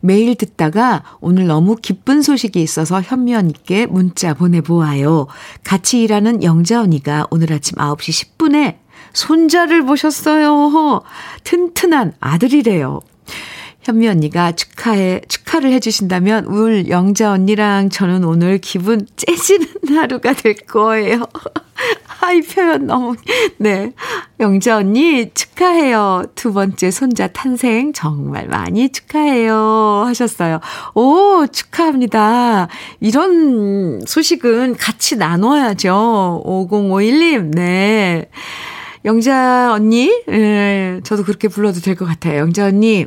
매일 0.00 0.34
듣다가 0.34 1.02
오늘 1.20 1.46
너무 1.46 1.74
기쁜 1.74 2.20
소식이 2.20 2.62
있어서 2.62 3.00
현미 3.00 3.34
언니께 3.34 3.86
문자 3.86 4.34
보내보아요. 4.34 5.26
같이 5.64 6.02
일하는 6.02 6.42
영자 6.42 6.82
언니가 6.82 7.26
오늘 7.30 7.50
아침 7.52 7.76
9시 7.78 8.36
10분에 8.36 8.76
손자를 9.14 9.86
보셨어요. 9.86 11.00
튼튼한 11.44 12.12
아들이래요. 12.20 13.00
현미 13.84 14.08
언니가 14.08 14.52
축하해, 14.52 15.20
축하를 15.28 15.70
해주신다면 15.72 16.46
울 16.46 16.88
영자 16.88 17.30
언니랑 17.32 17.90
저는 17.90 18.24
오늘 18.24 18.58
기분 18.58 19.06
째지는 19.16 19.66
하루가 19.96 20.32
될 20.32 20.54
거예요. 20.54 21.26
아 22.20 22.32
이 22.32 22.40
표현 22.40 22.86
너무, 22.86 23.14
네. 23.58 23.92
영자 24.40 24.78
언니 24.78 25.30
축하해요. 25.34 26.24
두 26.34 26.54
번째 26.54 26.90
손자 26.90 27.26
탄생 27.26 27.92
정말 27.92 28.46
많이 28.48 28.88
축하해요. 28.88 30.04
하셨어요. 30.06 30.60
오, 30.94 31.46
축하합니다. 31.52 32.68
이런 33.00 34.00
소식은 34.06 34.76
같이 34.76 35.16
나눠야죠. 35.16 36.42
5051님, 36.46 37.54
네. 37.54 38.30
영자 39.04 39.74
언니, 39.74 40.10
예, 40.30 41.00
저도 41.04 41.24
그렇게 41.24 41.48
불러도 41.48 41.80
될 41.80 41.94
것 41.94 42.06
같아요. 42.06 42.38
영자 42.38 42.64
언니, 42.66 43.06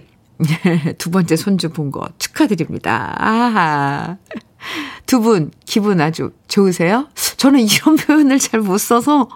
두 0.98 1.10
번째 1.12 1.36
손주 1.36 1.70
본 1.70 1.92
거 1.92 2.08
축하드립니다. 2.20 3.16
아하. 3.18 4.18
두 5.06 5.22
분, 5.22 5.52
기분 5.66 6.02
아주 6.02 6.32
좋으세요? 6.48 7.08
저는 7.38 7.62
이런 7.62 7.96
표현을 7.98 8.40
잘 8.40 8.60
못 8.62 8.78
써서, 8.80 9.28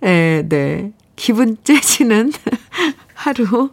네, 0.00 0.42
네. 0.48 0.92
기분 1.16 1.56
째지는 1.64 2.32
하루 3.14 3.70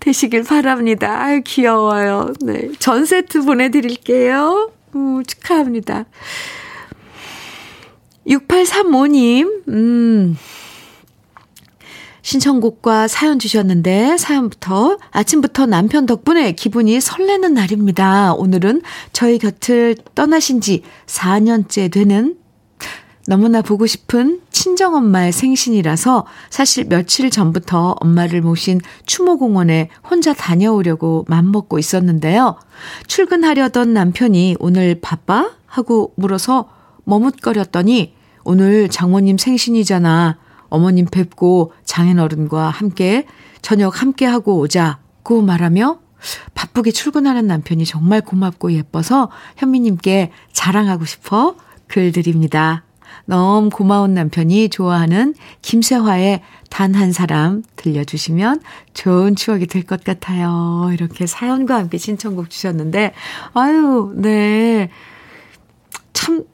되시길 0.00 0.44
바랍니다. 0.44 1.20
아유, 1.22 1.42
귀여워요. 1.44 2.32
네. 2.40 2.70
전 2.78 3.04
세트 3.04 3.42
보내드릴게요. 3.44 4.72
음, 4.94 5.22
축하합니다. 5.24 6.04
6835님, 8.26 9.68
음, 9.68 10.38
신청곡과 12.22 13.08
사연 13.08 13.38
주셨는데 13.38 14.16
사연부터 14.16 14.98
아침부터 15.10 15.66
남편 15.66 16.06
덕분에 16.06 16.52
기분이 16.52 17.00
설레는 17.00 17.54
날입니다. 17.54 18.34
오늘은 18.34 18.82
저희 19.12 19.38
곁을 19.38 19.96
떠나신 20.14 20.60
지 20.60 20.82
4년째 21.06 21.92
되는 21.92 22.36
너무나 23.26 23.62
보고 23.62 23.86
싶은 23.86 24.40
친정엄마의 24.50 25.32
생신이라서 25.32 26.26
사실 26.50 26.84
며칠 26.88 27.30
전부터 27.30 27.96
엄마를 28.00 28.40
모신 28.40 28.80
추모공원에 29.06 29.90
혼자 30.08 30.32
다녀오려고 30.32 31.24
맘먹고 31.28 31.78
있었는데요. 31.78 32.56
출근하려던 33.06 33.92
남편이 33.92 34.56
오늘 34.58 35.00
바빠? 35.00 35.52
하고 35.66 36.12
물어서 36.16 36.68
머뭇거렸더니 37.04 38.14
오늘 38.44 38.88
장모님 38.88 39.38
생신이잖아. 39.38 40.38
어머님 40.72 41.06
뵙고 41.06 41.72
장인어른과 41.84 42.70
함께 42.70 43.26
저녁 43.60 44.00
함께 44.00 44.24
하고 44.26 44.58
오자고 44.58 45.42
말하며 45.42 45.98
바쁘게 46.54 46.92
출근하는 46.92 47.46
남편이 47.46 47.84
정말 47.84 48.20
고맙고 48.20 48.72
예뻐서 48.72 49.30
현미님께 49.56 50.30
자랑하고 50.52 51.04
싶어 51.04 51.56
글 51.88 52.12
드립니다. 52.12 52.84
너무 53.26 53.70
고마운 53.70 54.14
남편이 54.14 54.70
좋아하는 54.70 55.34
김세화의 55.60 56.40
단 56.70 56.94
한 56.94 57.12
사람 57.12 57.62
들려주시면 57.76 58.62
좋은 58.94 59.36
추억이 59.36 59.66
될 59.66 59.84
것 59.84 60.02
같아요. 60.04 60.88
이렇게 60.92 61.26
사연과 61.26 61.76
함께 61.76 61.98
신청곡 61.98 62.48
주셨는데, 62.48 63.12
아유, 63.52 64.12
네. 64.16 64.88
참, 66.14 66.44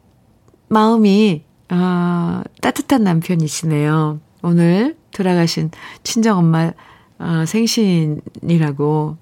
마음이 0.68 1.44
아, 1.68 2.42
따뜻한 2.60 3.04
남편이시네요. 3.04 4.20
오늘 4.42 4.96
돌아가신 5.12 5.70
친정엄마 6.02 6.72
어, 7.18 7.44
생신이라고 7.46 9.16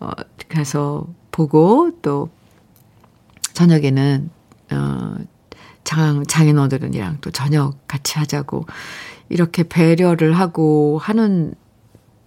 어, 0.00 0.10
가서 0.48 1.06
보고 1.30 1.90
또 2.02 2.30
저녁에는 3.54 4.30
어, 4.72 5.16
장, 5.84 6.24
장인어른이랑 6.24 7.18
또 7.20 7.30
저녁 7.30 7.88
같이 7.88 8.18
하자고 8.18 8.66
이렇게 9.28 9.62
배려를 9.62 10.34
하고 10.34 10.98
하는 10.98 11.54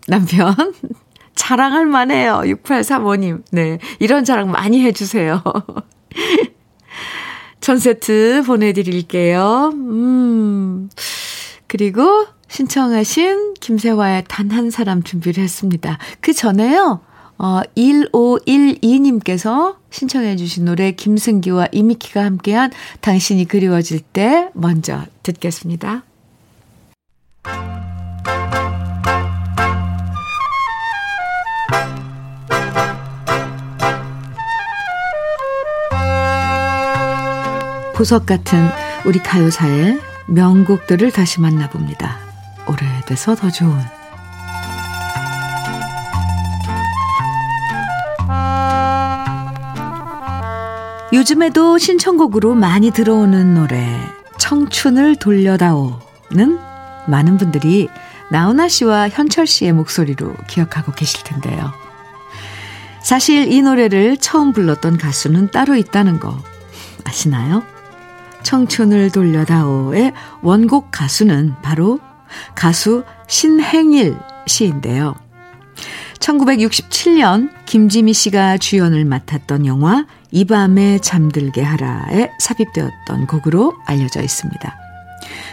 남편 0.08 0.54
자랑할 1.36 1.86
만해요. 1.86 2.42
6835님. 2.46 3.44
네. 3.52 3.80
이런 4.00 4.26
자랑 4.26 4.52
많이 4.52 4.82
해주세요. 4.82 5.42
전 7.62 7.80
세트 7.80 8.44
보내드릴게요. 8.46 9.72
음. 9.74 10.90
그리고 11.68 12.26
신청하신 12.50 13.54
김세화의 13.62 14.26
단 14.28 14.52
한 14.52 14.70
사람 14.72 15.04
준비를 15.04 15.42
했습니다. 15.42 15.98
그 16.20 16.34
전에요. 16.34 17.00
어, 17.38 17.62
1512님께서 17.76 19.78
신청해 19.90 20.36
주신 20.36 20.66
노래 20.66 20.92
김승기와 20.92 21.70
이미키가 21.72 22.24
함께한 22.24 22.72
당신이 23.00 23.46
그리워질 23.46 24.02
때 24.02 24.50
먼저 24.54 25.02
듣겠습니다. 25.24 26.04
보석 38.02 38.26
같은 38.26 38.68
우리 39.06 39.20
가요사의 39.20 40.00
명곡들을 40.26 41.12
다시 41.12 41.40
만나봅니다. 41.40 42.18
오래돼서 42.66 43.36
더 43.36 43.52
좋은 43.52 43.78
요즘에도 51.14 51.78
신청곡으로 51.78 52.56
많이 52.56 52.90
들어오는 52.90 53.54
노래 53.54 54.00
청춘을 54.40 55.18
돌려다오는 55.18 56.60
많은 57.06 57.38
분들이 57.38 57.88
나훈아 58.32 58.68
씨와 58.68 59.10
현철 59.10 59.46
씨의 59.46 59.74
목소리로 59.74 60.34
기억하고 60.48 60.92
계실 60.94 61.24
텐데요. 61.24 61.72
사실 63.04 63.52
이 63.52 63.62
노래를 63.62 64.18
처음 64.18 64.54
불렀던 64.54 64.98
가수는 64.98 65.52
따로 65.52 65.76
있다는 65.76 66.20
거 66.20 66.36
아시나요? 67.04 67.62
청춘을 68.44 69.12
돌려다오의 69.12 70.14
원곡 70.42 70.90
가수는 70.92 71.56
바로 71.62 72.00
가수 72.56 73.04
신행일 73.28 74.18
씨인데요. 74.48 75.16
1967년 76.20 77.50
김지미 77.66 78.14
씨가 78.14 78.58
주연을 78.58 79.06
맡았던 79.06 79.66
영화 79.66 80.06
이 80.30 80.46
밤에 80.46 81.00
잠들게 81.00 81.62
하라에 81.62 82.30
삽입되었던 82.40 83.28
곡으로 83.28 83.74
알려져 83.86 84.22
있습니다. 84.22 84.76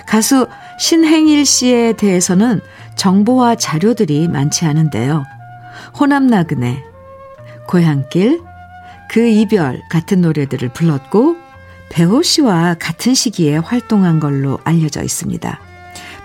가수 0.07 0.47
신행일 0.79 1.45
씨에 1.45 1.95
대해서는 1.95 2.61
정보와 2.97 3.57
자료들이 3.57 4.29
많지 4.29 4.67
않은데요. 4.67 5.25
호남 5.99 6.27
나그네, 6.27 6.83
고향길, 7.67 8.43
그 9.09 9.27
이별 9.27 9.81
같은 9.91 10.21
노래들을 10.21 10.69
불렀고 10.71 11.37
배우 11.91 12.23
씨와 12.23 12.75
같은 12.75 13.15
시기에 13.15 13.57
활동한 13.59 14.21
걸로 14.21 14.59
알려져 14.65 15.03
있습니다. 15.03 15.61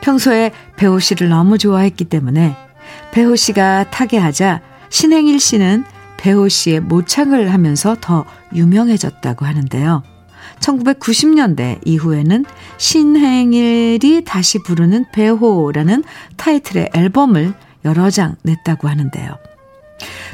평소에 0.02 0.52
배우 0.76 1.00
씨를 1.00 1.30
너무 1.30 1.58
좋아했기 1.58 2.06
때문에 2.06 2.56
배우 3.12 3.36
씨가 3.36 3.90
타계하자 3.90 4.62
신행일 4.90 5.40
씨는 5.40 5.86
배호 6.18 6.48
씨의 6.48 6.82
모창을 6.82 7.52
하면서 7.54 7.96
더 8.00 8.26
유명해졌다고 8.54 9.46
하는데요. 9.46 10.04
1990년대 10.60 11.80
이후에는 11.86 12.46
신행일이 12.78 14.24
다시 14.26 14.60
부르는 14.64 15.06
배호라는 15.12 16.04
타이틀의 16.38 16.92
앨범을 16.94 17.54
여러 17.86 18.10
장 18.10 18.36
냈다고 18.44 18.88
하는데요. 18.88 19.38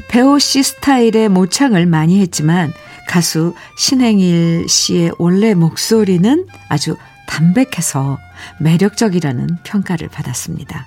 배호 0.08 0.38
씨 0.38 0.62
스타일의 0.62 1.28
모창을 1.28 1.86
많이 1.86 2.20
했지만 2.20 2.72
가수 3.10 3.54
신행일 3.76 4.68
씨의 4.68 5.10
원래 5.18 5.52
목소리는 5.54 6.46
아주 6.68 6.96
담백해서 7.26 8.18
매력적이라는 8.60 9.48
평가를 9.64 10.06
받았습니다. 10.06 10.86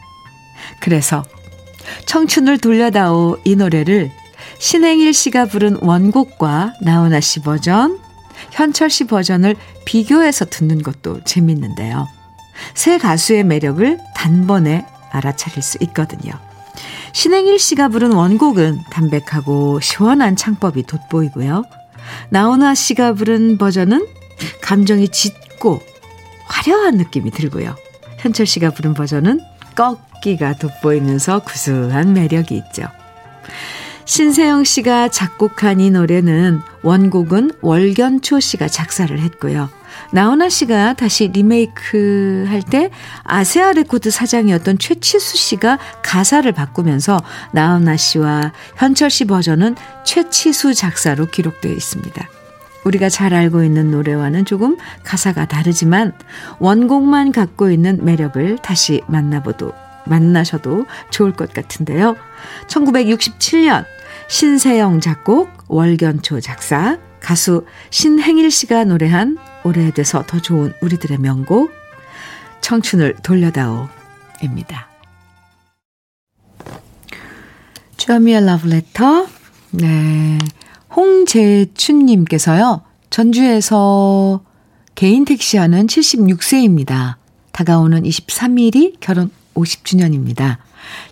그래서 0.79 1.25
청춘을 2.05 2.59
돌려다오 2.59 3.39
이 3.43 3.57
노래를 3.57 4.09
신행일 4.57 5.13
씨가 5.13 5.47
부른 5.47 5.79
원곡과 5.81 6.75
나훈아 6.81 7.19
씨 7.19 7.41
버전, 7.41 7.99
현철 8.51 8.89
씨 8.89 9.03
버전을 9.03 9.57
비교해서 9.83 10.45
듣는 10.45 10.81
것도 10.81 11.25
재밌는데요. 11.25 12.07
새 12.73 12.97
가수의 12.97 13.43
매력을 13.43 13.99
단번에 14.15 14.85
알아차릴 15.11 15.61
수 15.61 15.77
있거든요. 15.81 16.31
신행일 17.11 17.59
씨가 17.59 17.89
부른 17.89 18.13
원곡은 18.13 18.79
담백하고 18.91 19.81
시원한 19.81 20.37
창법이 20.37 20.83
돋보이고요. 20.83 21.82
나훈아 22.29 22.75
씨가 22.75 23.13
부른 23.13 23.57
버전은 23.57 24.07
감정이 24.61 25.09
짙고 25.09 25.81
화려한 26.45 26.97
느낌이 26.97 27.31
들고요. 27.31 27.75
현철 28.19 28.45
씨가 28.45 28.71
부른 28.71 28.93
버전은 28.93 29.39
꺾기가 29.75 30.53
돋보이면서 30.53 31.39
구수한 31.39 32.13
매력이 32.13 32.55
있죠. 32.55 32.83
신세영 34.05 34.63
씨가 34.63 35.09
작곡한 35.09 35.79
이 35.79 35.89
노래는 35.89 36.61
원곡은 36.83 37.51
월견초 37.61 38.39
씨가 38.39 38.67
작사를 38.67 39.17
했고요. 39.17 39.69
나훈아 40.11 40.49
씨가 40.49 40.93
다시 40.93 41.27
리메이크 41.27 42.45
할 42.47 42.63
때 42.63 42.89
아세아 43.23 43.73
레코드 43.73 44.09
사장이었던 44.09 44.77
최치수 44.79 45.37
씨가 45.37 45.77
가사를 46.01 46.49
바꾸면서 46.51 47.19
나훈아 47.51 47.97
씨와 47.97 48.53
현철 48.77 49.09
씨 49.09 49.25
버전은 49.25 49.75
최치수 50.05 50.73
작사로 50.73 51.27
기록되어 51.27 51.71
있습니다. 51.71 52.29
우리가 52.85 53.09
잘 53.09 53.33
알고 53.33 53.63
있는 53.63 53.91
노래와는 53.91 54.45
조금 54.45 54.77
가사가 55.03 55.45
다르지만 55.45 56.13
원곡만 56.59 57.31
갖고 57.31 57.69
있는 57.69 58.03
매력을 58.03 58.57
다시 58.59 59.01
만나보도 59.07 59.73
만나셔도 60.05 60.85
좋을 61.09 61.33
것 61.33 61.53
같은데요. 61.53 62.15
1967년 62.67 63.85
신세영 64.27 64.99
작곡, 64.99 65.49
월견초 65.67 66.39
작사, 66.41 66.97
가수 67.21 67.65
신행일 67.89 68.51
씨가 68.51 68.83
노래한 68.83 69.37
오래돼서 69.63 70.23
더 70.25 70.39
좋은 70.39 70.73
우리들의 70.81 71.17
명곡 71.19 71.71
청춘을 72.61 73.15
돌려다오입니다. 73.23 74.87
주아미의 77.97 78.45
러브레터 78.45 79.27
네. 79.71 80.37
홍재춘님께서요. 80.95 82.81
전주에서 83.09 84.41
개인 84.95 85.25
택시하는 85.25 85.87
76세입니다. 85.87 87.15
다가오는 87.51 88.03
23일이 88.03 88.97
결혼 88.99 89.31
50주년입니다. 89.55 90.57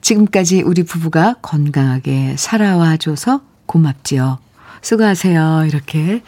지금까지 0.02 0.62
우리 0.62 0.84
부부가 0.84 1.36
건강하게 1.42 2.36
살아와 2.38 2.98
줘서 2.98 3.42
고맙지요. 3.66 4.40
수고하세요. 4.82 5.66
이렇게. 5.68 6.22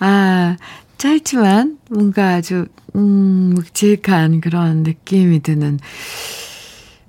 아, 0.00 0.56
짧지만 0.98 1.78
뭔가 1.90 2.34
아주, 2.34 2.66
음, 2.96 3.52
묵직한 3.54 4.40
그런 4.40 4.82
느낌이 4.82 5.40
드는 5.42 5.78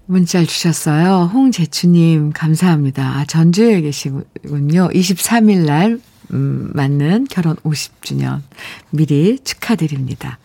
문자를 0.06 0.48
주셨어요. 0.48 1.30
홍재추님, 1.34 2.32
감사합니다. 2.34 3.04
아, 3.04 3.26
전주에 3.26 3.82
계시군요. 3.82 4.90
23일 4.90 5.66
날, 5.66 6.00
음, 6.32 6.72
맞는 6.74 7.28
결혼 7.30 7.56
50주년. 7.58 8.42
미리 8.92 9.40
축하드립니다. 9.44 10.40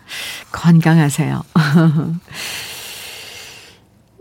건강하세요. 0.52 1.42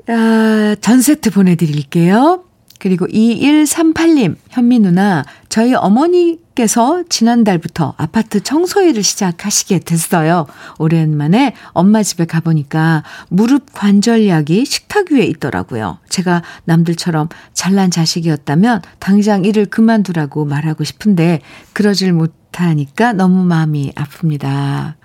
아, 0.07 0.75
전 0.81 1.01
세트 1.01 1.31
보내드릴게요. 1.31 2.43
그리고 2.83 3.07
2138님, 3.07 4.35
현미 4.49 4.79
누나, 4.79 5.23
저희 5.47 5.73
어머니께서 5.73 7.03
지난달부터 7.07 7.93
아파트 7.95 8.43
청소일을 8.43 9.03
시작하시게 9.03 9.79
됐어요. 9.79 10.47
오랜만에 10.79 11.55
엄마 11.71 12.03
집에 12.03 12.25
가보니까 12.25 13.05
무릎 13.29 13.71
관절약이 13.71 14.65
식탁 14.65 15.13
위에 15.13 15.23
있더라고요. 15.27 15.99
제가 16.09 16.43
남들처럼 16.65 17.29
잘난 17.53 17.89
자식이었다면 17.89 18.81
당장 18.99 19.45
일을 19.45 19.67
그만두라고 19.67 20.43
말하고 20.43 20.83
싶은데 20.83 21.39
그러질 21.71 22.11
못하니까 22.11 23.13
너무 23.13 23.45
마음이 23.45 23.93
아픕니다. 23.95 24.95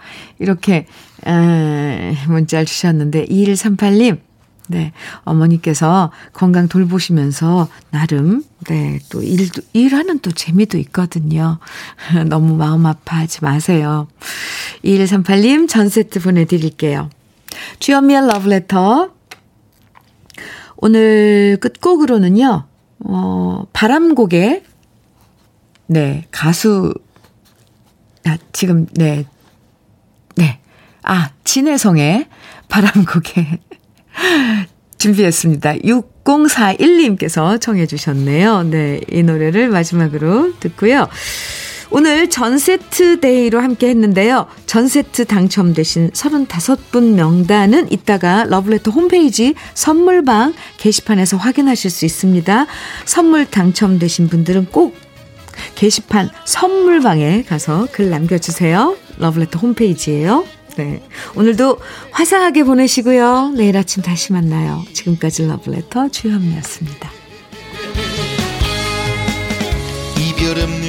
이렇게, 0.40 0.88
에, 1.24 2.16
문자를 2.26 2.66
주셨는데, 2.66 3.26
2138님, 3.26 4.18
네. 4.68 4.92
어머니께서 5.24 6.12
건강 6.32 6.68
돌보시면서 6.68 7.68
나름, 7.90 8.44
네, 8.68 9.00
또 9.08 9.22
일도, 9.22 9.62
일하는 9.72 10.20
또 10.20 10.30
재미도 10.30 10.78
있거든요. 10.78 11.58
너무 12.28 12.54
마음 12.54 12.86
아파하지 12.86 13.42
마세요. 13.42 14.08
2138님 14.84 15.68
전 15.68 15.88
세트 15.88 16.20
보내드릴게요. 16.20 17.10
주연미의 17.80 18.26
러브레터. 18.28 19.10
오늘 20.76 21.58
끝곡으로는요, 21.60 22.64
어, 23.00 23.64
바람고개, 23.72 24.62
네, 25.86 26.24
가수, 26.30 26.94
아, 28.24 28.38
지금, 28.52 28.86
네, 28.94 29.24
네. 30.36 30.60
아, 31.02 31.30
진해성의 31.42 32.28
바람고개 32.68 33.59
준비했습니다. 34.98 35.74
6041님께서 35.76 37.60
청해 37.60 37.86
주셨네요. 37.86 38.64
네, 38.64 39.00
이 39.10 39.22
노래를 39.22 39.68
마지막으로 39.68 40.58
듣고요. 40.58 41.08
오늘 41.90 42.28
전 42.28 42.58
세트 42.58 43.20
데이로 43.20 43.60
함께 43.60 43.88
했는데요. 43.88 44.46
전 44.66 44.88
세트 44.88 45.24
당첨되신 45.24 46.10
35분 46.10 47.14
명단은 47.14 47.90
이따가 47.90 48.44
러브레터 48.44 48.90
홈페이지 48.90 49.54
선물방 49.72 50.52
게시판에서 50.76 51.38
확인하실 51.38 51.90
수 51.90 52.04
있습니다. 52.04 52.66
선물 53.06 53.46
당첨되신 53.46 54.28
분들은 54.28 54.66
꼭 54.66 54.94
게시판 55.76 56.28
선물방에 56.44 57.44
가서 57.44 57.88
글 57.90 58.10
남겨주세요. 58.10 58.96
러브레터 59.16 59.58
홈페이지예요. 59.58 60.44
네. 60.78 61.02
오늘도 61.34 61.80
화사하게 62.12 62.62
보내시고요. 62.62 63.52
내일 63.56 63.76
아침 63.76 64.00
다시 64.00 64.32
만나요. 64.32 64.84
지금까지 64.92 65.46
러브레터 65.48 66.08
주현미였습니다. 66.10 67.10
이별 70.20 70.62
없는 70.62 70.88